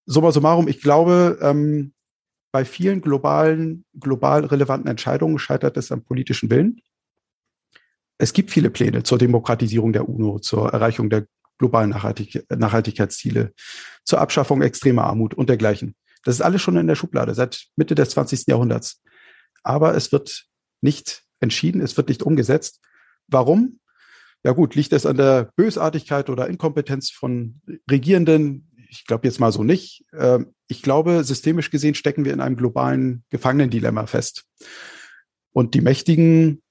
summa 0.06 0.32
summarum, 0.32 0.68
ich 0.68 0.80
glaube, 0.80 1.38
ähm, 1.42 1.92
bei 2.52 2.64
vielen 2.64 3.00
globalen, 3.00 3.84
global 3.98 4.44
relevanten 4.44 4.90
Entscheidungen 4.90 5.38
scheitert 5.38 5.76
es 5.76 5.92
am 5.92 6.02
politischen 6.02 6.50
Willen. 6.50 6.80
Es 8.18 8.32
gibt 8.32 8.50
viele 8.50 8.70
Pläne 8.70 9.02
zur 9.02 9.18
Demokratisierung 9.18 9.92
der 9.92 10.08
UNO, 10.08 10.38
zur 10.40 10.72
Erreichung 10.72 11.10
der 11.10 11.26
globalen 11.58 11.90
Nachhaltig 11.90 12.44
Nachhaltigkeitsziele, 12.50 13.52
zur 14.04 14.20
Abschaffung 14.20 14.62
extremer 14.62 15.04
Armut 15.04 15.34
und 15.34 15.48
dergleichen. 15.48 15.94
Das 16.24 16.34
ist 16.34 16.40
alles 16.40 16.60
schon 16.60 16.76
in 16.76 16.86
der 16.86 16.96
Schublade 16.96 17.34
seit 17.34 17.66
Mitte 17.76 17.94
des 17.94 18.10
20. 18.10 18.46
Jahrhunderts. 18.46 19.02
Aber 19.62 19.94
es 19.94 20.12
wird 20.12 20.46
nicht 20.80 21.22
entschieden, 21.40 21.80
es 21.80 21.96
wird 21.96 22.08
nicht 22.08 22.22
umgesetzt. 22.22 22.80
Warum? 23.26 23.80
Ja 24.42 24.52
gut, 24.52 24.74
liegt 24.74 24.92
es 24.92 25.06
an 25.06 25.16
der 25.16 25.50
Bösartigkeit 25.56 26.30
oder 26.30 26.48
Inkompetenz 26.48 27.10
von 27.10 27.60
Regierenden? 27.90 28.69
Ich 28.90 29.06
glaube 29.06 29.26
jetzt 29.26 29.40
mal 29.40 29.52
so 29.52 29.62
nicht. 29.64 30.04
Ähm, 30.12 30.54
ich 30.68 30.82
glaube, 30.82 31.24
systemisch 31.24 31.70
gesehen 31.70 31.94
stecken 31.94 32.24
wir 32.24 32.32
in 32.32 32.40
einem 32.40 32.56
globalen 32.56 33.24
Gefangenendilemma 33.30 34.06
fest. 34.06 34.44
Und 35.52 35.74
die 35.74 35.80
Mächtigen, 35.80 36.62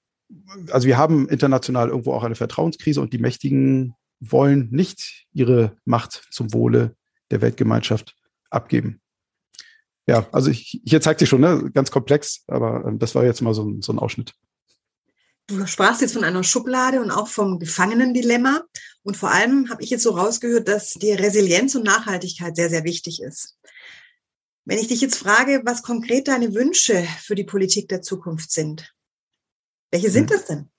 also 0.70 0.88
wir 0.88 0.98
haben 0.98 1.28
international 1.28 1.90
irgendwo 1.90 2.14
auch 2.14 2.24
eine 2.24 2.36
Vertrauenskrise 2.36 3.02
und 3.02 3.14
die 3.14 3.18
Mächtigen 3.18 3.94
wollen 4.20 4.70
nicht 4.72 5.28
ihre 5.34 5.78
Macht 5.86 6.28
zum 6.32 6.54
Wohle 6.54 6.96
der 7.32 7.42
Weltgemeinschaft 7.42 8.16
abgeben. 8.50 9.02
Ja, 10.08 10.28
also 10.32 10.50
ich, 10.50 10.82
hier 10.86 11.02
zeigt 11.02 11.20
sich 11.20 11.30
schon, 11.30 11.42
ne, 11.42 11.70
ganz 11.74 11.92
komplex, 11.92 12.44
aber 12.48 12.86
ähm, 12.86 13.00
das 13.00 13.16
war 13.16 13.24
jetzt 13.24 13.42
mal 13.42 13.54
so 13.54 13.76
so 13.80 13.94
ein 13.94 14.00
Ausschnitt. 14.00 14.34
Du 15.50 15.65
sprachst 15.65 16.01
jetzt 16.01 16.13
von 16.13 16.24
einer 16.24 16.44
Schublade 16.44 17.01
und 17.01 17.10
auch 17.10 17.27
vom 17.27 17.58
Gefangenendilemma. 17.58 18.62
Und 19.01 19.18
vor 19.18 19.32
allem 19.32 19.70
habe 19.72 19.82
ich 19.82 19.89
jetzt 19.89 20.03
so 20.03 20.12
rausgehört, 20.12 20.68
dass 20.68 20.91
die 20.91 21.12
Resilienz 21.12 21.74
und 21.74 21.84
Nachhaltigkeit 21.84 22.56
sehr, 22.56 22.70
sehr 22.70 22.84
wichtig 22.84 23.22
ist. 23.24 23.58
Wenn 24.65 24.77
ich 24.77 24.88
dich 24.88 25.01
jetzt 25.01 25.18
frage, 25.18 25.63
was 25.65 25.82
konkret 25.82 26.27
deine 26.27 26.53
Wünsche 26.53 27.03
für 27.24 27.34
die 27.34 27.44
Politik 27.44 27.88
der 27.89 28.03
Zukunft 28.03 28.51
sind, 28.51 28.94
welche 29.91 30.12
sind 30.12 30.29
hm. 30.29 30.38
das 30.38 30.46
denn? 30.46 30.70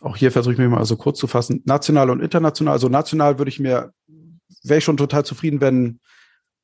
Auch 0.00 0.16
hier 0.16 0.30
versuche 0.30 0.52
ich 0.52 0.58
mich 0.58 0.68
mal 0.68 0.84
so 0.84 0.96
kurz 0.96 1.18
zu 1.18 1.26
fassen. 1.26 1.62
National 1.66 2.10
und 2.10 2.20
international. 2.20 2.72
Also 2.72 2.88
national 2.88 3.38
würde 3.38 3.48
ich 3.48 3.58
mir, 3.58 3.92
wäre 4.62 4.78
ich 4.78 4.84
schon 4.84 4.96
total 4.96 5.24
zufrieden, 5.24 5.60
wenn 5.60 5.98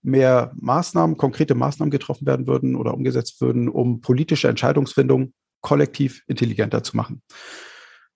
mehr 0.03 0.53
Maßnahmen, 0.55 1.17
konkrete 1.17 1.57
Maßnahmen 1.57 1.91
getroffen 1.91 2.25
werden 2.25 2.47
würden 2.47 2.77
oder 2.77 2.95
umgesetzt 2.95 3.41
würden, 3.41 3.69
um 3.69 4.01
politische 4.01 4.47
Entscheidungsfindung 4.47 5.35
kollektiv 5.67 6.23
intelligenter 6.29 6.85
zu 6.85 6.97
machen. 6.97 7.23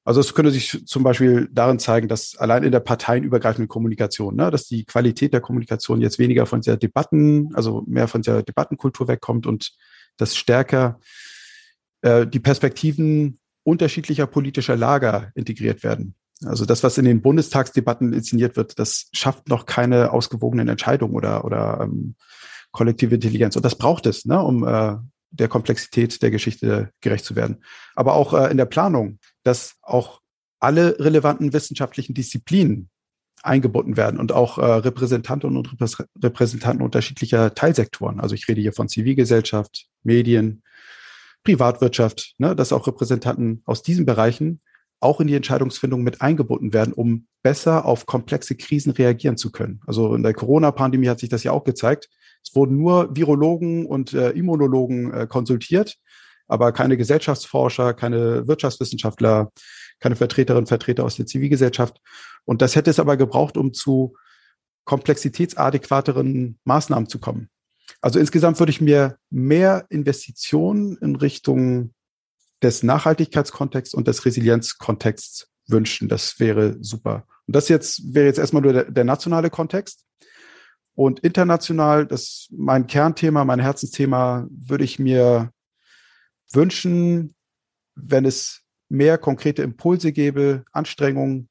Also 0.04 0.20
es 0.20 0.34
könnte 0.34 0.52
sich 0.52 0.86
zum 0.86 1.02
Beispiel 1.02 1.48
darin 1.50 1.80
zeigen, 1.80 2.06
dass 2.06 2.36
allein 2.36 2.62
in 2.62 2.70
der 2.70 2.78
parteienübergreifenden 2.78 3.66
Kommunikation, 3.66 4.36
ne, 4.36 4.52
dass 4.52 4.68
die 4.68 4.84
Qualität 4.84 5.32
der 5.32 5.40
Kommunikation 5.40 6.00
jetzt 6.00 6.20
weniger 6.20 6.46
von 6.46 6.60
der 6.60 6.76
Debatten, 6.76 7.50
also 7.54 7.82
mehr 7.88 8.06
von 8.06 8.22
der 8.22 8.44
Debattenkultur 8.44 9.08
wegkommt 9.08 9.48
und 9.48 9.72
dass 10.16 10.36
stärker 10.36 11.00
äh, 12.02 12.24
die 12.24 12.38
Perspektiven 12.38 13.40
unterschiedlicher 13.64 14.28
politischer 14.28 14.76
Lager 14.76 15.32
integriert 15.34 15.82
werden. 15.82 16.14
Also 16.44 16.66
das, 16.66 16.84
was 16.84 16.98
in 16.98 17.04
den 17.04 17.20
Bundestagsdebatten 17.20 18.12
inszeniert 18.12 18.56
wird, 18.56 18.78
das 18.78 19.08
schafft 19.12 19.48
noch 19.48 19.66
keine 19.66 20.12
ausgewogenen 20.12 20.68
Entscheidungen 20.68 21.16
oder, 21.16 21.44
oder 21.44 21.80
ähm, 21.82 22.14
kollektive 22.70 23.16
Intelligenz. 23.16 23.56
Und 23.56 23.64
das 23.64 23.76
braucht 23.76 24.06
es, 24.06 24.24
ne, 24.24 24.40
um 24.40 24.64
äh, 24.64 24.98
der 25.30 25.48
Komplexität 25.48 26.22
der 26.22 26.30
Geschichte 26.30 26.90
gerecht 27.00 27.24
zu 27.24 27.36
werden. 27.36 27.62
Aber 27.94 28.14
auch 28.14 28.34
äh, 28.34 28.50
in 28.50 28.56
der 28.56 28.66
Planung, 28.66 29.18
dass 29.42 29.76
auch 29.82 30.20
alle 30.58 30.98
relevanten 30.98 31.52
wissenschaftlichen 31.52 32.14
Disziplinen 32.14 32.90
eingebunden 33.42 33.96
werden 33.96 34.20
und 34.20 34.32
auch 34.32 34.58
äh, 34.58 34.64
Repräsentanten 34.64 35.56
und 35.56 35.76
Repräsentanten 36.22 36.84
unterschiedlicher 36.84 37.54
Teilsektoren. 37.54 38.20
Also 38.20 38.34
ich 38.34 38.46
rede 38.48 38.60
hier 38.60 38.72
von 38.72 38.88
Zivilgesellschaft, 38.88 39.86
Medien, 40.02 40.62
Privatwirtschaft, 41.44 42.34
ne, 42.38 42.54
dass 42.54 42.72
auch 42.72 42.86
Repräsentanten 42.86 43.62
aus 43.64 43.82
diesen 43.82 44.04
Bereichen 44.04 44.60
auch 45.00 45.20
in 45.20 45.26
die 45.26 45.34
Entscheidungsfindung 45.34 46.02
mit 46.02 46.20
eingebunden 46.20 46.74
werden, 46.74 46.92
um 46.92 47.26
besser 47.42 47.86
auf 47.86 48.04
komplexe 48.04 48.54
Krisen 48.54 48.92
reagieren 48.92 49.38
zu 49.38 49.50
können. 49.50 49.80
Also 49.86 50.14
in 50.14 50.22
der 50.22 50.34
Corona-Pandemie 50.34 51.08
hat 51.08 51.20
sich 51.20 51.30
das 51.30 51.42
ja 51.42 51.52
auch 51.52 51.64
gezeigt. 51.64 52.10
Es 52.42 52.54
wurden 52.54 52.76
nur 52.76 53.14
Virologen 53.14 53.86
und 53.86 54.12
äh, 54.12 54.30
Immunologen 54.30 55.12
äh, 55.12 55.26
konsultiert, 55.26 55.96
aber 56.48 56.72
keine 56.72 56.96
Gesellschaftsforscher, 56.96 57.94
keine 57.94 58.48
Wirtschaftswissenschaftler, 58.48 59.50
keine 60.00 60.16
Vertreterinnen 60.16 60.64
und 60.64 60.68
Vertreter 60.68 61.04
aus 61.04 61.16
der 61.16 61.26
Zivilgesellschaft. 61.26 62.00
Und 62.44 62.62
das 62.62 62.74
hätte 62.74 62.90
es 62.90 62.98
aber 62.98 63.16
gebraucht, 63.16 63.56
um 63.56 63.72
zu 63.72 64.16
komplexitätsadäquateren 64.84 66.58
Maßnahmen 66.64 67.08
zu 67.08 67.20
kommen. 67.20 67.48
Also 68.00 68.18
insgesamt 68.18 68.58
würde 68.58 68.70
ich 68.70 68.80
mir 68.80 69.16
mehr 69.28 69.86
Investitionen 69.90 70.96
in 70.98 71.16
Richtung 71.16 71.92
des 72.62 72.82
Nachhaltigkeitskontexts 72.82 73.94
und 73.94 74.08
des 74.08 74.24
Resilienzkontexts 74.24 75.48
wünschen. 75.68 76.08
Das 76.08 76.40
wäre 76.40 76.76
super. 76.80 77.24
Und 77.46 77.56
das 77.56 77.68
jetzt 77.68 78.14
wäre 78.14 78.26
jetzt 78.26 78.38
erstmal 78.38 78.62
nur 78.62 78.72
der, 78.72 78.90
der 78.90 79.04
nationale 79.04 79.50
Kontext. 79.50 80.04
Und 80.94 81.20
international, 81.20 82.06
das 82.06 82.48
mein 82.50 82.86
Kernthema, 82.86 83.44
mein 83.44 83.60
Herzensthema, 83.60 84.46
würde 84.50 84.84
ich 84.84 84.98
mir 84.98 85.52
wünschen, 86.52 87.34
wenn 87.94 88.24
es 88.24 88.62
mehr 88.88 89.18
konkrete 89.18 89.62
Impulse 89.62 90.12
gäbe, 90.12 90.64
Anstrengungen 90.72 91.48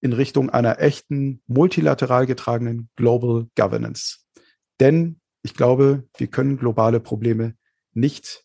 in 0.00 0.12
Richtung 0.12 0.50
einer 0.50 0.80
echten, 0.80 1.42
multilateral 1.46 2.26
getragenen 2.26 2.90
Global 2.96 3.46
Governance. 3.56 4.18
Denn 4.80 5.20
ich 5.42 5.54
glaube, 5.54 6.04
wir 6.16 6.26
können 6.26 6.58
globale 6.58 7.00
Probleme 7.00 7.54
nicht 7.94 8.44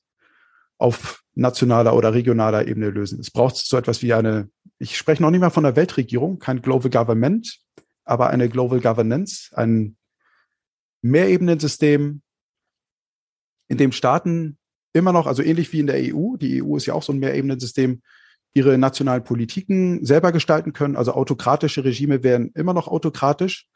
auf 0.78 1.24
nationaler 1.34 1.96
oder 1.96 2.14
regionaler 2.14 2.68
Ebene 2.68 2.90
lösen. 2.90 3.20
Es 3.20 3.32
braucht 3.32 3.58
so 3.58 3.78
etwas 3.78 4.02
wie 4.02 4.14
eine, 4.14 4.50
ich 4.80 4.98
spreche 4.98 5.22
noch 5.22 5.32
nicht 5.32 5.40
mal 5.42 5.50
von 5.50 5.66
einer 5.66 5.76
Weltregierung, 5.76 6.40
kein 6.40 6.62
Global 6.62 6.90
Government, 6.90 7.60
aber 8.08 8.30
eine 8.30 8.50
Global 8.50 8.80
Governance, 8.80 9.50
ein 9.56 9.98
Mehrebenensystem, 11.02 12.22
in 13.70 13.78
dem 13.78 13.92
Staaten 13.92 14.58
immer 14.94 15.12
noch, 15.12 15.28
also 15.28 15.44
ähnlich 15.44 15.72
wie 15.74 15.80
in 15.80 15.88
der 15.88 15.98
EU, 15.98 16.38
die 16.38 16.64
EU 16.64 16.78
ist 16.78 16.86
ja 16.86 16.94
auch 16.94 17.04
so 17.04 17.14
ein 17.14 17.20
Mehrebenensystem, 17.20 18.02
ihre 18.54 18.78
nationalen 18.78 19.24
Politiken 19.24 20.04
selber 20.04 20.32
gestalten 20.32 20.74
können. 20.74 20.96
Also 20.96 21.14
autokratische 21.14 21.84
Regime 21.84 22.24
werden 22.24 22.52
immer 22.56 22.74
noch 22.74 22.88
autokratisch, 22.88 23.68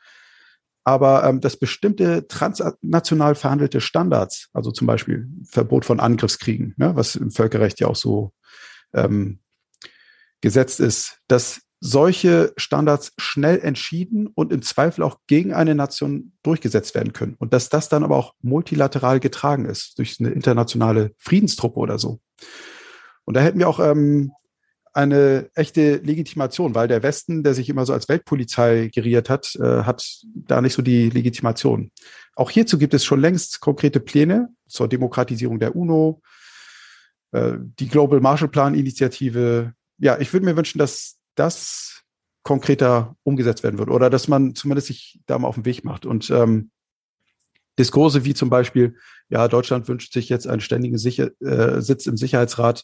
aber 0.83 1.23
ähm, 1.23 1.41
dass 1.41 1.57
bestimmte 1.57 2.27
transnational 2.27 3.35
verhandelte 3.35 3.81
Standards, 3.81 4.49
also 4.53 4.71
zum 4.71 4.87
Beispiel 4.87 5.29
Verbot 5.43 5.85
von 5.85 5.99
Angriffskriegen, 5.99 6.73
ne, 6.77 6.95
was 6.95 7.15
im 7.15 7.29
Völkerrecht 7.29 7.79
ja 7.79 7.87
auch 7.87 7.95
so 7.95 8.33
ähm, 8.93 9.39
gesetzt 10.41 10.79
ist, 10.79 11.19
dass 11.27 11.61
solche 11.83 12.53
Standards 12.57 13.11
schnell 13.17 13.59
entschieden 13.59 14.27
und 14.27 14.53
im 14.53 14.61
Zweifel 14.61 15.03
auch 15.03 15.17
gegen 15.25 15.53
eine 15.53 15.73
Nation 15.73 16.31
durchgesetzt 16.43 16.93
werden 16.93 17.11
können. 17.11 17.35
Und 17.39 17.53
dass 17.53 17.69
das 17.69 17.89
dann 17.89 18.03
aber 18.03 18.17
auch 18.17 18.35
multilateral 18.41 19.19
getragen 19.19 19.65
ist 19.65 19.97
durch 19.97 20.19
eine 20.19 20.29
internationale 20.29 21.11
Friedenstruppe 21.17 21.79
oder 21.79 21.97
so. 21.97 22.19
Und 23.25 23.35
da 23.35 23.41
hätten 23.41 23.57
wir 23.57 23.67
auch 23.67 23.79
ähm, 23.79 24.31
eine 24.93 25.49
echte 25.55 25.97
Legitimation, 25.97 26.75
weil 26.75 26.87
der 26.87 27.01
Westen, 27.01 27.43
der 27.43 27.55
sich 27.55 27.67
immer 27.67 27.85
so 27.87 27.93
als 27.93 28.07
Weltpolizei 28.07 28.91
geriert 28.93 29.29
hat, 29.29 29.55
äh, 29.55 29.83
hat 29.83 30.21
da 30.35 30.61
nicht 30.61 30.73
so 30.73 30.83
die 30.83 31.09
Legitimation. 31.09 31.91
Auch 32.35 32.51
hierzu 32.51 32.77
gibt 32.77 32.93
es 32.93 33.03
schon 33.03 33.21
längst 33.21 33.59
konkrete 33.59 33.99
Pläne 33.99 34.49
zur 34.67 34.87
Demokratisierung 34.87 35.59
der 35.59 35.75
UNO, 35.75 36.21
äh, 37.31 37.53
die 37.57 37.87
Global 37.87 38.19
Marshall 38.19 38.49
Plan 38.49 38.75
Initiative. 38.75 39.73
Ja, 39.97 40.19
ich 40.19 40.31
würde 40.31 40.45
mir 40.45 40.55
wünschen, 40.55 40.77
dass 40.77 41.17
das 41.35 42.03
konkreter 42.43 43.15
umgesetzt 43.23 43.63
werden 43.63 43.77
wird 43.77 43.89
oder 43.89 44.09
dass 44.09 44.27
man 44.27 44.55
zumindest 44.55 44.87
sich 44.87 45.19
da 45.27 45.37
mal 45.37 45.47
auf 45.47 45.55
den 45.55 45.65
Weg 45.65 45.83
macht. 45.83 46.05
Und 46.05 46.29
ähm, 46.31 46.71
Diskurse 47.77 48.25
wie 48.25 48.33
zum 48.33 48.49
Beispiel, 48.49 48.97
ja, 49.29 49.47
Deutschland 49.47 49.87
wünscht 49.87 50.13
sich 50.13 50.29
jetzt 50.29 50.47
einen 50.47 50.61
ständigen 50.61 50.97
Sicher 50.97 51.29
äh, 51.39 51.81
Sitz 51.81 52.07
im 52.07 52.17
Sicherheitsrat 52.17 52.83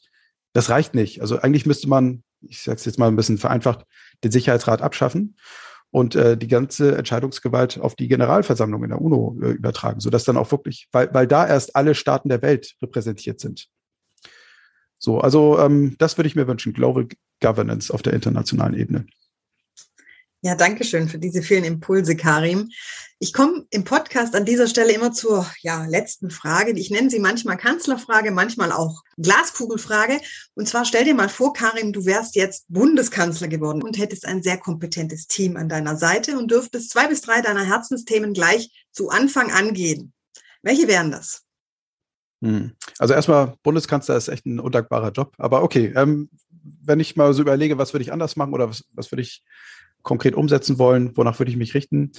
das 0.53 0.71
reicht 0.71 0.95
nicht. 0.95 1.21
Also 1.21 1.39
eigentlich 1.39 1.67
müsste 1.67 1.87
man, 1.87 2.23
ich 2.41 2.63
sage 2.63 2.77
es 2.77 2.85
jetzt 2.85 2.97
mal 2.97 3.07
ein 3.07 3.15
bisschen 3.15 3.37
vereinfacht, 3.37 3.85
den 4.23 4.31
Sicherheitsrat 4.31 4.81
abschaffen 4.81 5.37
und 5.91 6.15
äh, 6.15 6.35
die 6.35 6.47
ganze 6.47 6.97
Entscheidungsgewalt 6.97 7.79
auf 7.79 7.95
die 7.95 8.07
Generalversammlung 8.07 8.83
in 8.83 8.89
der 8.89 8.99
UNO 8.99 9.37
äh, 9.39 9.51
übertragen, 9.51 9.99
sodass 9.99 10.23
dann 10.23 10.35
auch 10.35 10.51
wirklich, 10.51 10.87
weil, 10.91 11.13
weil 11.13 11.27
da 11.27 11.47
erst 11.47 11.75
alle 11.75 11.93
Staaten 11.95 12.29
der 12.29 12.41
Welt 12.41 12.75
repräsentiert 12.81 13.39
sind. 13.39 13.67
So, 14.97 15.19
also 15.19 15.59
ähm, 15.59 15.95
das 15.99 16.17
würde 16.17 16.27
ich 16.27 16.35
mir 16.35 16.47
wünschen, 16.47 16.73
Global 16.73 17.07
Governance 17.41 17.93
auf 17.93 18.01
der 18.01 18.13
internationalen 18.13 18.75
Ebene. 18.75 19.05
Ja, 20.41 20.53
danke 20.55 20.83
schön 20.83 21.09
für 21.09 21.17
diese 21.17 21.41
vielen 21.41 21.63
Impulse, 21.63 22.15
Karim. 22.15 22.69
Ich 23.17 23.33
komme 23.33 23.65
im 23.71 23.83
Podcast 23.83 24.35
an 24.35 24.45
dieser 24.45 24.67
Stelle 24.67 24.93
immer 24.93 25.11
zur 25.11 25.49
ja, 25.61 25.85
letzten 25.85 26.29
Frage. 26.29 26.71
Ich 26.73 26.91
nenne 26.91 27.09
sie 27.09 27.19
manchmal 27.19 27.57
Kanzlerfrage, 27.57 28.29
manchmal 28.29 28.71
auch 28.71 29.01
Glaskugelfrage. 29.17 30.19
Und 30.53 30.69
zwar 30.69 30.85
stell 30.85 31.05
dir 31.05 31.15
mal 31.15 31.29
vor, 31.29 31.53
Karim, 31.53 31.91
du 31.91 32.05
wärst 32.05 32.35
jetzt 32.35 32.65
Bundeskanzler 32.69 33.47
geworden 33.47 33.81
und 33.81 33.97
hättest 33.97 34.27
ein 34.27 34.43
sehr 34.43 34.57
kompetentes 34.57 35.25
Team 35.25 35.57
an 35.57 35.69
deiner 35.69 35.97
Seite 35.97 36.37
und 36.37 36.51
dürftest 36.51 36.91
zwei 36.91 37.07
bis 37.07 37.21
drei 37.21 37.41
deiner 37.41 37.65
Herzensthemen 37.65 38.33
gleich 38.33 38.85
zu 38.91 39.09
Anfang 39.09 39.51
angehen. 39.51 40.13
Welche 40.61 40.87
wären 40.87 41.09
das? 41.09 41.41
Hm. 42.43 42.73
Also 42.99 43.15
erstmal, 43.15 43.55
Bundeskanzler 43.63 44.15
ist 44.15 44.27
echt 44.27 44.45
ein 44.45 44.59
undankbarer 44.59 45.11
Job. 45.11 45.33
Aber 45.39 45.63
okay, 45.63 45.91
ähm, 45.95 46.29
wenn 46.81 46.99
ich 46.99 47.15
mal 47.15 47.33
so 47.33 47.41
überlege, 47.41 47.77
was 47.77 47.93
würde 47.93 48.03
ich 48.03 48.11
anders 48.11 48.35
machen 48.35 48.53
oder 48.53 48.69
was, 48.69 48.85
was 48.93 49.11
würde 49.11 49.21
ich 49.21 49.43
konkret 50.01 50.35
umsetzen 50.35 50.79
wollen, 50.79 51.15
wonach 51.15 51.39
würde 51.39 51.51
ich 51.51 51.57
mich 51.57 51.73
richten. 51.73 52.11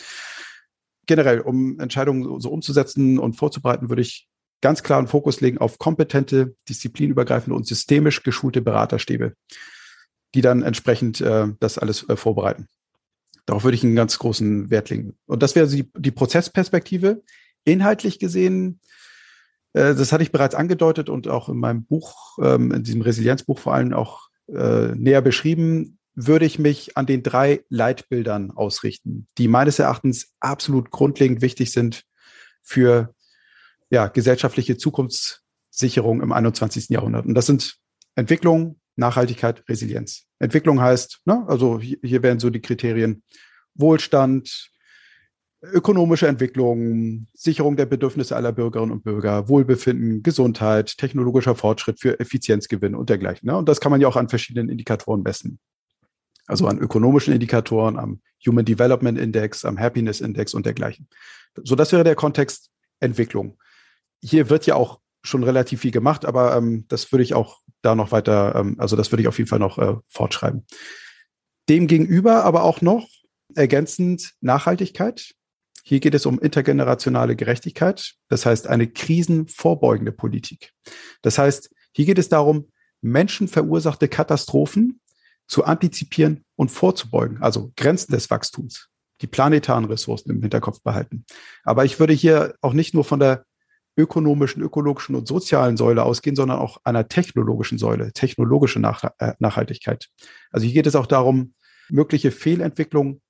Generell, 1.06 1.40
um 1.40 1.80
Entscheidungen 1.80 2.40
so 2.40 2.50
umzusetzen 2.50 3.18
und 3.18 3.34
vorzubereiten, 3.34 3.88
würde 3.88 4.02
ich 4.02 4.28
ganz 4.60 4.82
klar 4.82 4.98
einen 4.98 5.08
Fokus 5.08 5.40
legen 5.40 5.58
auf 5.58 5.78
kompetente, 5.78 6.54
disziplinübergreifende 6.68 7.56
und 7.56 7.66
systemisch 7.66 8.22
geschulte 8.22 8.60
Beraterstäbe, 8.60 9.34
die 10.34 10.40
dann 10.40 10.62
entsprechend 10.62 11.20
äh, 11.20 11.48
das 11.60 11.78
alles 11.78 12.08
äh, 12.08 12.16
vorbereiten. 12.16 12.66
Darauf 13.46 13.64
würde 13.64 13.76
ich 13.76 13.84
einen 13.84 13.96
ganz 13.96 14.18
großen 14.18 14.70
Wert 14.70 14.90
legen. 14.90 15.16
Und 15.26 15.42
das 15.42 15.54
wäre 15.54 15.68
die, 15.68 15.90
die 15.96 16.10
Prozessperspektive. 16.10 17.22
Inhaltlich 17.64 18.18
gesehen, 18.18 18.80
äh, 19.72 19.94
das 19.94 20.12
hatte 20.12 20.22
ich 20.22 20.32
bereits 20.32 20.54
angedeutet 20.54 21.08
und 21.08 21.28
auch 21.28 21.48
in 21.48 21.56
meinem 21.56 21.84
Buch, 21.84 22.38
ähm, 22.42 22.72
in 22.72 22.82
diesem 22.82 23.00
Resilienzbuch 23.00 23.58
vor 23.58 23.74
allem 23.74 23.94
auch 23.94 24.27
äh, 24.54 24.94
näher 24.94 25.22
beschrieben, 25.22 25.98
würde 26.14 26.46
ich 26.46 26.58
mich 26.58 26.96
an 26.96 27.06
den 27.06 27.22
drei 27.22 27.64
Leitbildern 27.68 28.50
ausrichten, 28.50 29.28
die 29.38 29.46
meines 29.46 29.78
Erachtens 29.78 30.32
absolut 30.40 30.90
grundlegend 30.90 31.42
wichtig 31.42 31.70
sind 31.70 32.02
für 32.62 33.14
ja, 33.90 34.08
gesellschaftliche 34.08 34.76
Zukunftssicherung 34.76 36.20
im 36.20 36.32
21. 36.32 36.88
Jahrhundert. 36.88 37.24
Und 37.24 37.34
das 37.34 37.46
sind 37.46 37.76
Entwicklung, 38.16 38.80
Nachhaltigkeit, 38.96 39.62
Resilienz. 39.68 40.24
Entwicklung 40.40 40.80
heißt, 40.80 41.20
ne, 41.24 41.44
also 41.46 41.80
hier, 41.80 41.98
hier 42.02 42.22
werden 42.22 42.40
so 42.40 42.50
die 42.50 42.60
Kriterien 42.60 43.22
Wohlstand, 43.74 44.70
ökonomische 45.62 46.28
Entwicklung, 46.28 47.26
Sicherung 47.34 47.76
der 47.76 47.86
Bedürfnisse 47.86 48.36
aller 48.36 48.52
Bürgerinnen 48.52 48.92
und 48.92 49.02
Bürger, 49.02 49.48
Wohlbefinden, 49.48 50.22
Gesundheit, 50.22 50.96
technologischer 50.98 51.54
Fortschritt 51.54 52.00
für 52.00 52.20
Effizienzgewinn 52.20 52.94
und 52.94 53.10
dergleichen. 53.10 53.46
Ne? 53.46 53.56
Und 53.56 53.68
das 53.68 53.80
kann 53.80 53.90
man 53.90 54.00
ja 54.00 54.08
auch 54.08 54.16
an 54.16 54.28
verschiedenen 54.28 54.68
Indikatoren 54.68 55.22
messen. 55.22 55.58
Also 56.46 56.66
an 56.66 56.78
ökonomischen 56.78 57.34
Indikatoren, 57.34 57.98
am 57.98 58.20
Human 58.46 58.64
Development 58.64 59.18
Index, 59.18 59.64
am 59.64 59.78
Happiness 59.78 60.20
Index 60.20 60.54
und 60.54 60.64
dergleichen. 60.64 61.08
So, 61.62 61.74
das 61.74 61.92
wäre 61.92 62.04
der 62.04 62.14
Kontext 62.14 62.70
Entwicklung. 63.00 63.58
Hier 64.22 64.48
wird 64.48 64.64
ja 64.66 64.76
auch 64.76 65.00
schon 65.22 65.42
relativ 65.42 65.80
viel 65.80 65.90
gemacht, 65.90 66.24
aber 66.24 66.56
ähm, 66.56 66.86
das 66.88 67.12
würde 67.12 67.24
ich 67.24 67.34
auch 67.34 67.58
da 67.82 67.94
noch 67.94 68.12
weiter, 68.12 68.54
ähm, 68.56 68.76
also 68.78 68.96
das 68.96 69.12
würde 69.12 69.22
ich 69.22 69.28
auf 69.28 69.38
jeden 69.38 69.48
Fall 69.48 69.58
noch 69.58 69.78
äh, 69.78 69.96
fortschreiben. 70.08 70.64
Demgegenüber 71.68 72.44
aber 72.44 72.62
auch 72.62 72.80
noch 72.80 73.06
ergänzend 73.54 74.34
Nachhaltigkeit. 74.40 75.34
Hier 75.88 76.00
geht 76.00 76.12
es 76.12 76.26
um 76.26 76.38
intergenerationale 76.38 77.34
Gerechtigkeit, 77.34 78.12
das 78.28 78.44
heißt 78.44 78.66
eine 78.66 78.88
krisenvorbeugende 78.88 80.12
Politik. 80.12 80.74
Das 81.22 81.38
heißt, 81.38 81.70
hier 81.92 82.04
geht 82.04 82.18
es 82.18 82.28
darum, 82.28 82.68
menschenverursachte 83.00 84.06
Katastrophen 84.06 85.00
zu 85.46 85.64
antizipieren 85.64 86.44
und 86.56 86.70
vorzubeugen, 86.70 87.42
also 87.42 87.72
Grenzen 87.74 88.12
des 88.12 88.28
Wachstums, 88.28 88.90
die 89.22 89.28
planetaren 89.28 89.86
Ressourcen 89.86 90.30
im 90.30 90.42
Hinterkopf 90.42 90.82
behalten. 90.82 91.24
Aber 91.64 91.86
ich 91.86 91.98
würde 91.98 92.12
hier 92.12 92.54
auch 92.60 92.74
nicht 92.74 92.92
nur 92.92 93.04
von 93.04 93.18
der 93.18 93.46
ökonomischen, 93.96 94.62
ökologischen 94.62 95.14
und 95.14 95.26
sozialen 95.26 95.78
Säule 95.78 96.02
ausgehen, 96.02 96.36
sondern 96.36 96.58
auch 96.58 96.76
einer 96.84 97.08
technologischen 97.08 97.78
Säule, 97.78 98.12
technologische 98.12 98.78
Nach 98.78 99.04
äh, 99.20 99.32
Nachhaltigkeit. 99.38 100.10
Also 100.50 100.66
hier 100.66 100.74
geht 100.74 100.86
es 100.86 100.96
auch 100.96 101.06
darum, 101.06 101.54
mögliche 101.88 102.30
Fehlentwicklungen 102.30 103.22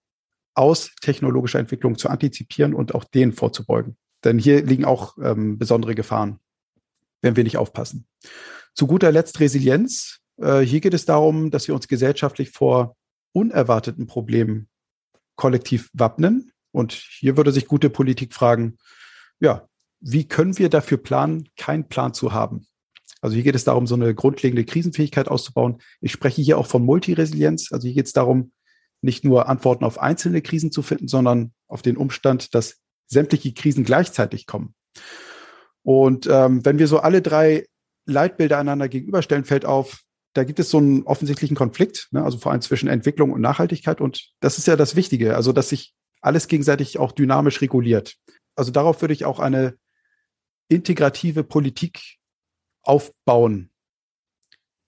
aus 0.59 0.91
technologischer 1.00 1.59
Entwicklung 1.59 1.97
zu 1.97 2.09
antizipieren 2.09 2.75
und 2.75 2.95
auch 2.95 3.05
denen 3.05 3.33
vorzubeugen. 3.33 3.97
Denn 4.25 4.38
hier 4.38 4.65
liegen 4.65 4.85
auch 4.85 5.17
ähm, 5.23 5.59
besondere 5.59 5.95
Gefahren, 5.95 6.41
wenn 7.23 7.37
wir 7.37 7.45
nicht 7.45 7.57
aufpassen. 7.57 8.07
Zu 8.75 8.87
guter 8.87 9.12
Letzt 9.12 9.41
Resilienz. 9.41 10.19
Äh, 10.37 10.61
hier 10.61 10.81
geht 10.81 10.95
es 10.95 11.05
darum, 11.05 11.50
dass 11.50 11.69
wir 11.69 11.75
uns 11.75 11.88
gesellschaftlich 11.88 12.50
vor 12.50 12.97
unerwarteten 13.33 14.07
Problemen 14.07 14.69
kollektiv 15.37 15.91
wappnen. 15.93 16.53
Und 16.73 16.93
hier 16.93 17.37
würde 17.37 17.53
sich 17.53 17.67
gute 17.67 17.91
Politik 17.91 18.35
fragen, 18.35 18.77
ja, 19.41 19.67
wie 20.00 20.27
können 20.27 20.59
wir 20.59 20.69
dafür 20.69 20.99
planen, 20.99 21.49
keinen 21.57 21.88
Plan 21.88 22.15
zu 22.15 22.33
haben? 22.33 22.67
Also 23.21 23.35
hier 23.35 23.43
geht 23.43 23.55
es 23.55 23.65
darum, 23.65 23.87
so 23.87 23.95
eine 23.95 24.15
grundlegende 24.15 24.65
Krisenfähigkeit 24.65 25.29
auszubauen. 25.29 25.79
Ich 26.00 26.12
spreche 26.12 26.43
hier 26.43 26.59
auch 26.59 26.67
von 26.67 26.85
Multiresilienz. 26.85 27.73
Also 27.73 27.87
hier 27.87 27.95
geht 27.95 28.07
es 28.07 28.12
darum, 28.12 28.53
nicht 29.00 29.25
nur 29.25 29.49
Antworten 29.49 29.85
auf 29.85 29.99
einzelne 29.99 30.43
Krisen 30.43 30.73
zu 30.73 30.83
finden, 30.83 31.09
sondern 31.09 31.52
auf 31.69 31.83
den 31.83 31.97
Umstand, 31.97 32.55
dass 32.55 32.78
sämtliche 33.07 33.52
Krisen 33.52 33.85
gleichzeitig 33.85 34.47
kommen. 34.47 34.75
Und 35.83 36.26
ähm, 36.31 36.64
wenn 36.64 36.78
wir 36.78 36.88
so 36.88 36.99
alle 36.99 37.23
drei 37.23 37.67
Leitbilder 38.07 38.59
einander 38.59 38.88
gegenüberstellen, 38.88 39.45
fällt 39.45 39.64
auf, 39.64 40.02
da 40.35 40.45
gibt 40.45 40.59
es 40.59 40.71
so 40.71 40.78
einen 40.78 41.05
offensichtlichen 41.05 41.57
Konflikt, 41.57 42.09
ne? 42.11 42.23
also 42.23 42.38
vor 42.38 42.52
allem 42.52 42.61
zwischen 42.61 42.88
Entwicklung 42.88 43.33
und 43.33 43.40
Nachhaltigkeit. 43.40 44.01
Und 44.01 44.31
das 44.40 44.59
ist 44.59 44.66
ja 44.66 44.77
das 44.77 44.96
Wichtige, 44.96 45.35
also 45.37 45.53
dass 45.53 45.70
sich 45.70 45.94
alles 46.20 46.49
gegenseitig 46.49 46.99
auch 46.99 47.12
dynamisch 47.12 47.61
reguliert. 47.61 48.16
Also 48.55 48.70
darauf 48.70 49.01
würde 49.01 49.14
ich 49.14 49.25
auch 49.25 49.38
eine 49.38 49.77
integrative 50.68 51.44
Politik 51.44 52.18
aufbauen. 52.83 53.70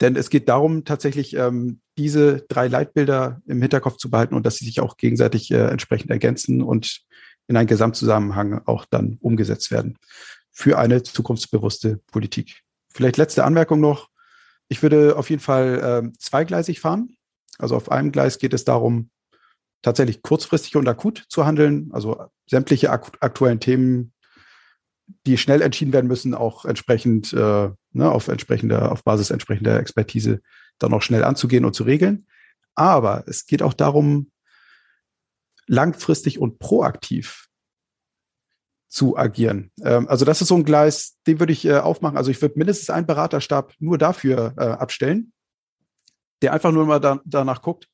Denn 0.00 0.16
es 0.16 0.30
geht 0.30 0.48
darum, 0.48 0.84
tatsächlich 0.84 1.36
ähm, 1.36 1.80
diese 1.98 2.42
drei 2.48 2.68
Leitbilder 2.68 3.42
im 3.46 3.60
Hinterkopf 3.60 3.98
zu 3.98 4.10
behalten 4.10 4.34
und 4.34 4.46
dass 4.46 4.56
sie 4.56 4.64
sich 4.64 4.80
auch 4.80 4.96
gegenseitig 4.96 5.50
äh, 5.50 5.66
entsprechend 5.66 6.10
ergänzen 6.10 6.62
und 6.62 7.02
in 7.48 7.56
einen 7.56 7.66
Gesamtzusammenhang 7.66 8.62
auch 8.66 8.86
dann 8.86 9.18
umgesetzt 9.20 9.70
werden 9.70 9.98
für 10.50 10.78
eine 10.78 11.02
zukunftsbewusste 11.02 12.00
Politik. 12.10 12.62
Vielleicht 12.92 13.16
letzte 13.16 13.44
Anmerkung 13.44 13.80
noch. 13.80 14.08
Ich 14.68 14.82
würde 14.82 15.16
auf 15.16 15.30
jeden 15.30 15.42
Fall 15.42 16.02
äh, 16.04 16.18
zweigleisig 16.18 16.80
fahren. 16.80 17.16
Also 17.58 17.76
auf 17.76 17.90
einem 17.90 18.12
Gleis 18.12 18.38
geht 18.38 18.54
es 18.54 18.64
darum, 18.64 19.10
tatsächlich 19.82 20.22
kurzfristig 20.22 20.76
und 20.76 20.88
akut 20.88 21.24
zu 21.28 21.46
handeln, 21.46 21.90
also 21.92 22.24
sämtliche 22.46 22.90
aktuellen 22.90 23.60
Themen 23.60 24.12
die 25.26 25.38
schnell 25.38 25.62
entschieden 25.62 25.92
werden 25.92 26.06
müssen, 26.06 26.34
auch 26.34 26.64
entsprechend 26.64 27.32
äh, 27.32 27.70
ne, 27.92 28.10
auf 28.10 28.28
entsprechender, 28.28 28.92
auf 28.92 29.04
Basis 29.04 29.30
entsprechender 29.30 29.78
Expertise 29.78 30.40
dann 30.78 30.92
auch 30.92 31.02
schnell 31.02 31.24
anzugehen 31.24 31.64
und 31.64 31.74
zu 31.74 31.84
regeln. 31.84 32.26
Aber 32.74 33.24
es 33.26 33.46
geht 33.46 33.62
auch 33.62 33.74
darum, 33.74 34.30
langfristig 35.66 36.38
und 36.38 36.58
proaktiv 36.58 37.48
zu 38.88 39.16
agieren. 39.16 39.70
Ähm, 39.82 40.08
also 40.08 40.24
das 40.24 40.42
ist 40.42 40.48
so 40.48 40.56
ein 40.56 40.64
Gleis, 40.64 41.16
den 41.26 41.38
würde 41.38 41.52
ich 41.52 41.64
äh, 41.64 41.78
aufmachen. 41.78 42.16
Also 42.16 42.30
ich 42.30 42.42
würde 42.42 42.58
mindestens 42.58 42.90
einen 42.90 43.06
Beraterstab 43.06 43.72
nur 43.78 43.98
dafür 43.98 44.54
äh, 44.58 44.64
abstellen, 44.64 45.32
der 46.42 46.52
einfach 46.52 46.72
nur 46.72 46.86
mal 46.86 46.98
da, 46.98 47.20
danach 47.24 47.62
guckt, 47.62 47.88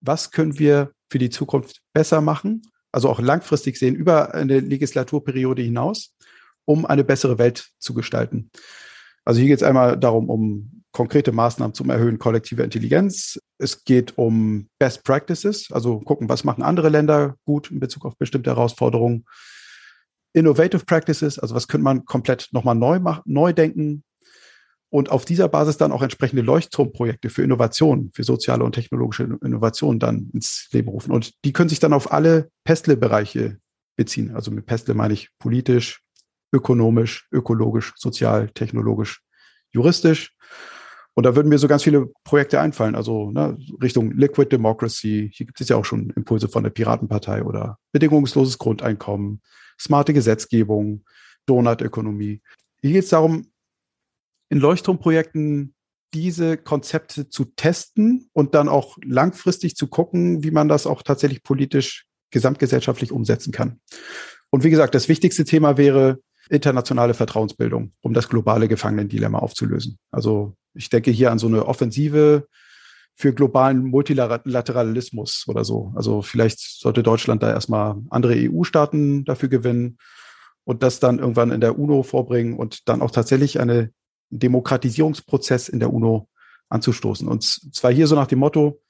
was 0.00 0.30
können 0.30 0.58
wir 0.58 0.92
für 1.08 1.18
die 1.18 1.30
Zukunft 1.30 1.82
besser 1.92 2.20
machen, 2.20 2.62
also 2.90 3.08
auch 3.08 3.20
langfristig 3.20 3.78
sehen, 3.78 3.94
über 3.94 4.34
eine 4.34 4.58
Legislaturperiode 4.58 5.62
hinaus 5.62 6.14
um 6.70 6.86
eine 6.86 7.02
bessere 7.02 7.38
Welt 7.38 7.68
zu 7.80 7.94
gestalten. 7.94 8.48
Also 9.24 9.40
hier 9.40 9.48
geht 9.48 9.58
es 9.58 9.64
einmal 9.64 9.98
darum, 9.98 10.30
um 10.30 10.84
konkrete 10.92 11.32
Maßnahmen 11.32 11.74
zum 11.74 11.90
Erhöhen 11.90 12.20
kollektiver 12.20 12.62
Intelligenz. 12.62 13.40
Es 13.58 13.84
geht 13.84 14.16
um 14.16 14.68
Best 14.78 15.02
Practices, 15.02 15.72
also 15.72 15.98
gucken, 15.98 16.28
was 16.28 16.44
machen 16.44 16.62
andere 16.62 16.88
Länder 16.88 17.34
gut 17.44 17.72
in 17.72 17.80
Bezug 17.80 18.04
auf 18.06 18.16
bestimmte 18.16 18.50
Herausforderungen. 18.50 19.24
Innovative 20.32 20.84
Practices, 20.84 21.40
also 21.40 21.56
was 21.56 21.66
könnte 21.66 21.82
man 21.82 22.04
komplett 22.04 22.48
nochmal 22.52 22.76
neu 22.76 23.00
neu 23.24 23.52
denken 23.52 24.04
und 24.90 25.10
auf 25.10 25.24
dieser 25.24 25.48
Basis 25.48 25.76
dann 25.76 25.90
auch 25.90 26.02
entsprechende 26.02 26.42
Leuchtturmprojekte 26.42 27.30
für 27.30 27.42
Innovationen, 27.42 28.12
für 28.12 28.22
soziale 28.22 28.62
und 28.62 28.76
technologische 28.76 29.24
Innovationen 29.42 29.98
dann 29.98 30.30
ins 30.32 30.68
Leben 30.70 30.88
rufen. 30.88 31.10
Und 31.10 31.32
die 31.44 31.52
können 31.52 31.68
sich 31.68 31.80
dann 31.80 31.92
auf 31.92 32.12
alle 32.12 32.48
Pestle-Bereiche 32.62 33.58
beziehen. 33.96 34.34
Also 34.34 34.50
mit 34.50 34.66
Pestle 34.66 34.94
meine 34.94 35.12
ich 35.12 35.28
politisch, 35.38 36.00
ökonomisch, 36.52 37.28
ökologisch, 37.32 37.92
sozial, 37.96 38.48
technologisch, 38.50 39.22
juristisch. 39.72 40.34
Und 41.14 41.24
da 41.24 41.34
würden 41.34 41.48
mir 41.48 41.58
so 41.58 41.68
ganz 41.68 41.82
viele 41.82 42.08
Projekte 42.24 42.60
einfallen, 42.60 42.94
also 42.94 43.30
ne, 43.30 43.58
Richtung 43.82 44.12
Liquid 44.12 44.48
Democracy. 44.48 45.30
Hier 45.32 45.46
gibt 45.46 45.60
es 45.60 45.68
ja 45.68 45.76
auch 45.76 45.84
schon 45.84 46.10
Impulse 46.10 46.48
von 46.48 46.62
der 46.62 46.70
Piratenpartei 46.70 47.42
oder 47.42 47.78
bedingungsloses 47.92 48.58
Grundeinkommen, 48.58 49.42
smarte 49.78 50.14
Gesetzgebung, 50.14 51.04
Donutökonomie. 51.46 52.40
Hier 52.80 52.92
geht 52.92 53.04
es 53.04 53.10
darum, 53.10 53.50
in 54.48 54.58
Leuchtturmprojekten 54.58 55.74
diese 56.14 56.56
Konzepte 56.56 57.28
zu 57.28 57.44
testen 57.44 58.30
und 58.32 58.54
dann 58.54 58.68
auch 58.68 58.98
langfristig 59.04 59.76
zu 59.76 59.86
gucken, 59.86 60.42
wie 60.42 60.50
man 60.50 60.68
das 60.68 60.86
auch 60.86 61.02
tatsächlich 61.02 61.42
politisch 61.42 62.06
gesamtgesellschaftlich 62.30 63.12
umsetzen 63.12 63.52
kann. 63.52 63.80
Und 64.50 64.64
wie 64.64 64.70
gesagt, 64.70 64.94
das 64.94 65.08
wichtigste 65.08 65.44
Thema 65.44 65.76
wäre 65.76 66.20
internationale 66.50 67.14
Vertrauensbildung, 67.14 67.92
um 68.00 68.12
das 68.12 68.28
globale 68.28 68.68
Gefangenendilemma 68.68 69.38
aufzulösen. 69.38 69.98
Also 70.10 70.54
ich 70.74 70.90
denke 70.90 71.10
hier 71.10 71.30
an 71.30 71.38
so 71.38 71.46
eine 71.46 71.66
Offensive 71.66 72.46
für 73.14 73.32
globalen 73.32 73.84
Multilateralismus 73.84 75.44
oder 75.46 75.64
so. 75.64 75.92
Also 75.94 76.22
vielleicht 76.22 76.58
sollte 76.58 77.02
Deutschland 77.02 77.42
da 77.42 77.50
erstmal 77.50 77.96
andere 78.10 78.34
EU-Staaten 78.36 79.24
dafür 79.24 79.48
gewinnen 79.48 79.98
und 80.64 80.82
das 80.82 81.00
dann 81.00 81.18
irgendwann 81.18 81.50
in 81.50 81.60
der 81.60 81.78
UNO 81.78 82.02
vorbringen 82.02 82.56
und 82.56 82.88
dann 82.88 83.02
auch 83.02 83.10
tatsächlich 83.10 83.60
einen 83.60 83.92
Demokratisierungsprozess 84.30 85.68
in 85.68 85.80
der 85.80 85.92
UNO 85.92 86.28
anzustoßen. 86.68 87.28
Und 87.28 87.42
zwar 87.42 87.92
hier 87.92 88.06
so 88.06 88.14
nach 88.14 88.28
dem 88.28 88.38
Motto, 88.38 88.80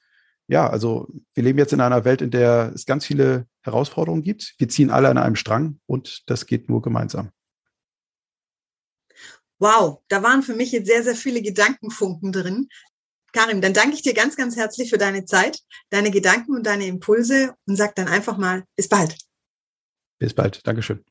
ja, 0.47 0.69
also 0.69 1.07
wir 1.33 1.43
leben 1.43 1.59
jetzt 1.59 1.73
in 1.73 1.81
einer 1.81 2.05
Welt, 2.05 2.21
in 2.21 2.31
der 2.31 2.71
es 2.73 2.85
ganz 2.85 3.05
viele 3.05 3.47
Herausforderungen 3.61 4.23
gibt. 4.23 4.55
Wir 4.57 4.69
ziehen 4.69 4.91
alle 4.91 5.09
an 5.09 5.17
einem 5.17 5.35
Strang 5.35 5.79
und 5.85 6.23
das 6.27 6.45
geht 6.45 6.69
nur 6.69 6.81
gemeinsam. 6.81 7.31
Wow, 9.61 10.01
da 10.07 10.23
waren 10.23 10.41
für 10.41 10.55
mich 10.55 10.71
jetzt 10.71 10.87
sehr, 10.87 11.03
sehr 11.03 11.15
viele 11.15 11.39
Gedankenfunken 11.39 12.31
drin. 12.31 12.67
Karim, 13.31 13.61
dann 13.61 13.73
danke 13.73 13.93
ich 13.93 14.01
dir 14.01 14.15
ganz, 14.15 14.35
ganz 14.35 14.55
herzlich 14.55 14.89
für 14.89 14.97
deine 14.97 15.23
Zeit, 15.25 15.59
deine 15.91 16.09
Gedanken 16.09 16.55
und 16.55 16.65
deine 16.65 16.87
Impulse 16.87 17.53
und 17.67 17.75
sag 17.75 17.93
dann 17.95 18.07
einfach 18.07 18.37
mal 18.37 18.63
bis 18.75 18.89
bald. 18.89 19.15
Bis 20.17 20.33
bald. 20.33 20.65
Dankeschön. 20.65 21.05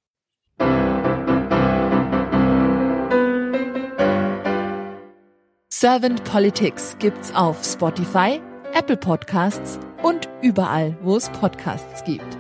Servant 5.73 6.25
Politics 6.25 6.97
gibt's 6.99 7.33
auf 7.33 7.65
Spotify, 7.65 8.43
Apple 8.75 8.97
Podcasts 8.97 9.79
und 10.03 10.29
überall, 10.43 10.99
wo 11.03 11.17
es 11.17 11.31
Podcasts 11.31 12.03
gibt. 12.03 12.37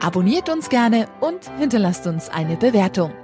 Abonniert 0.00 0.50
uns 0.50 0.68
gerne 0.68 1.08
und 1.22 1.50
hinterlasst 1.58 2.06
uns 2.06 2.28
eine 2.28 2.58
Bewertung. 2.58 3.23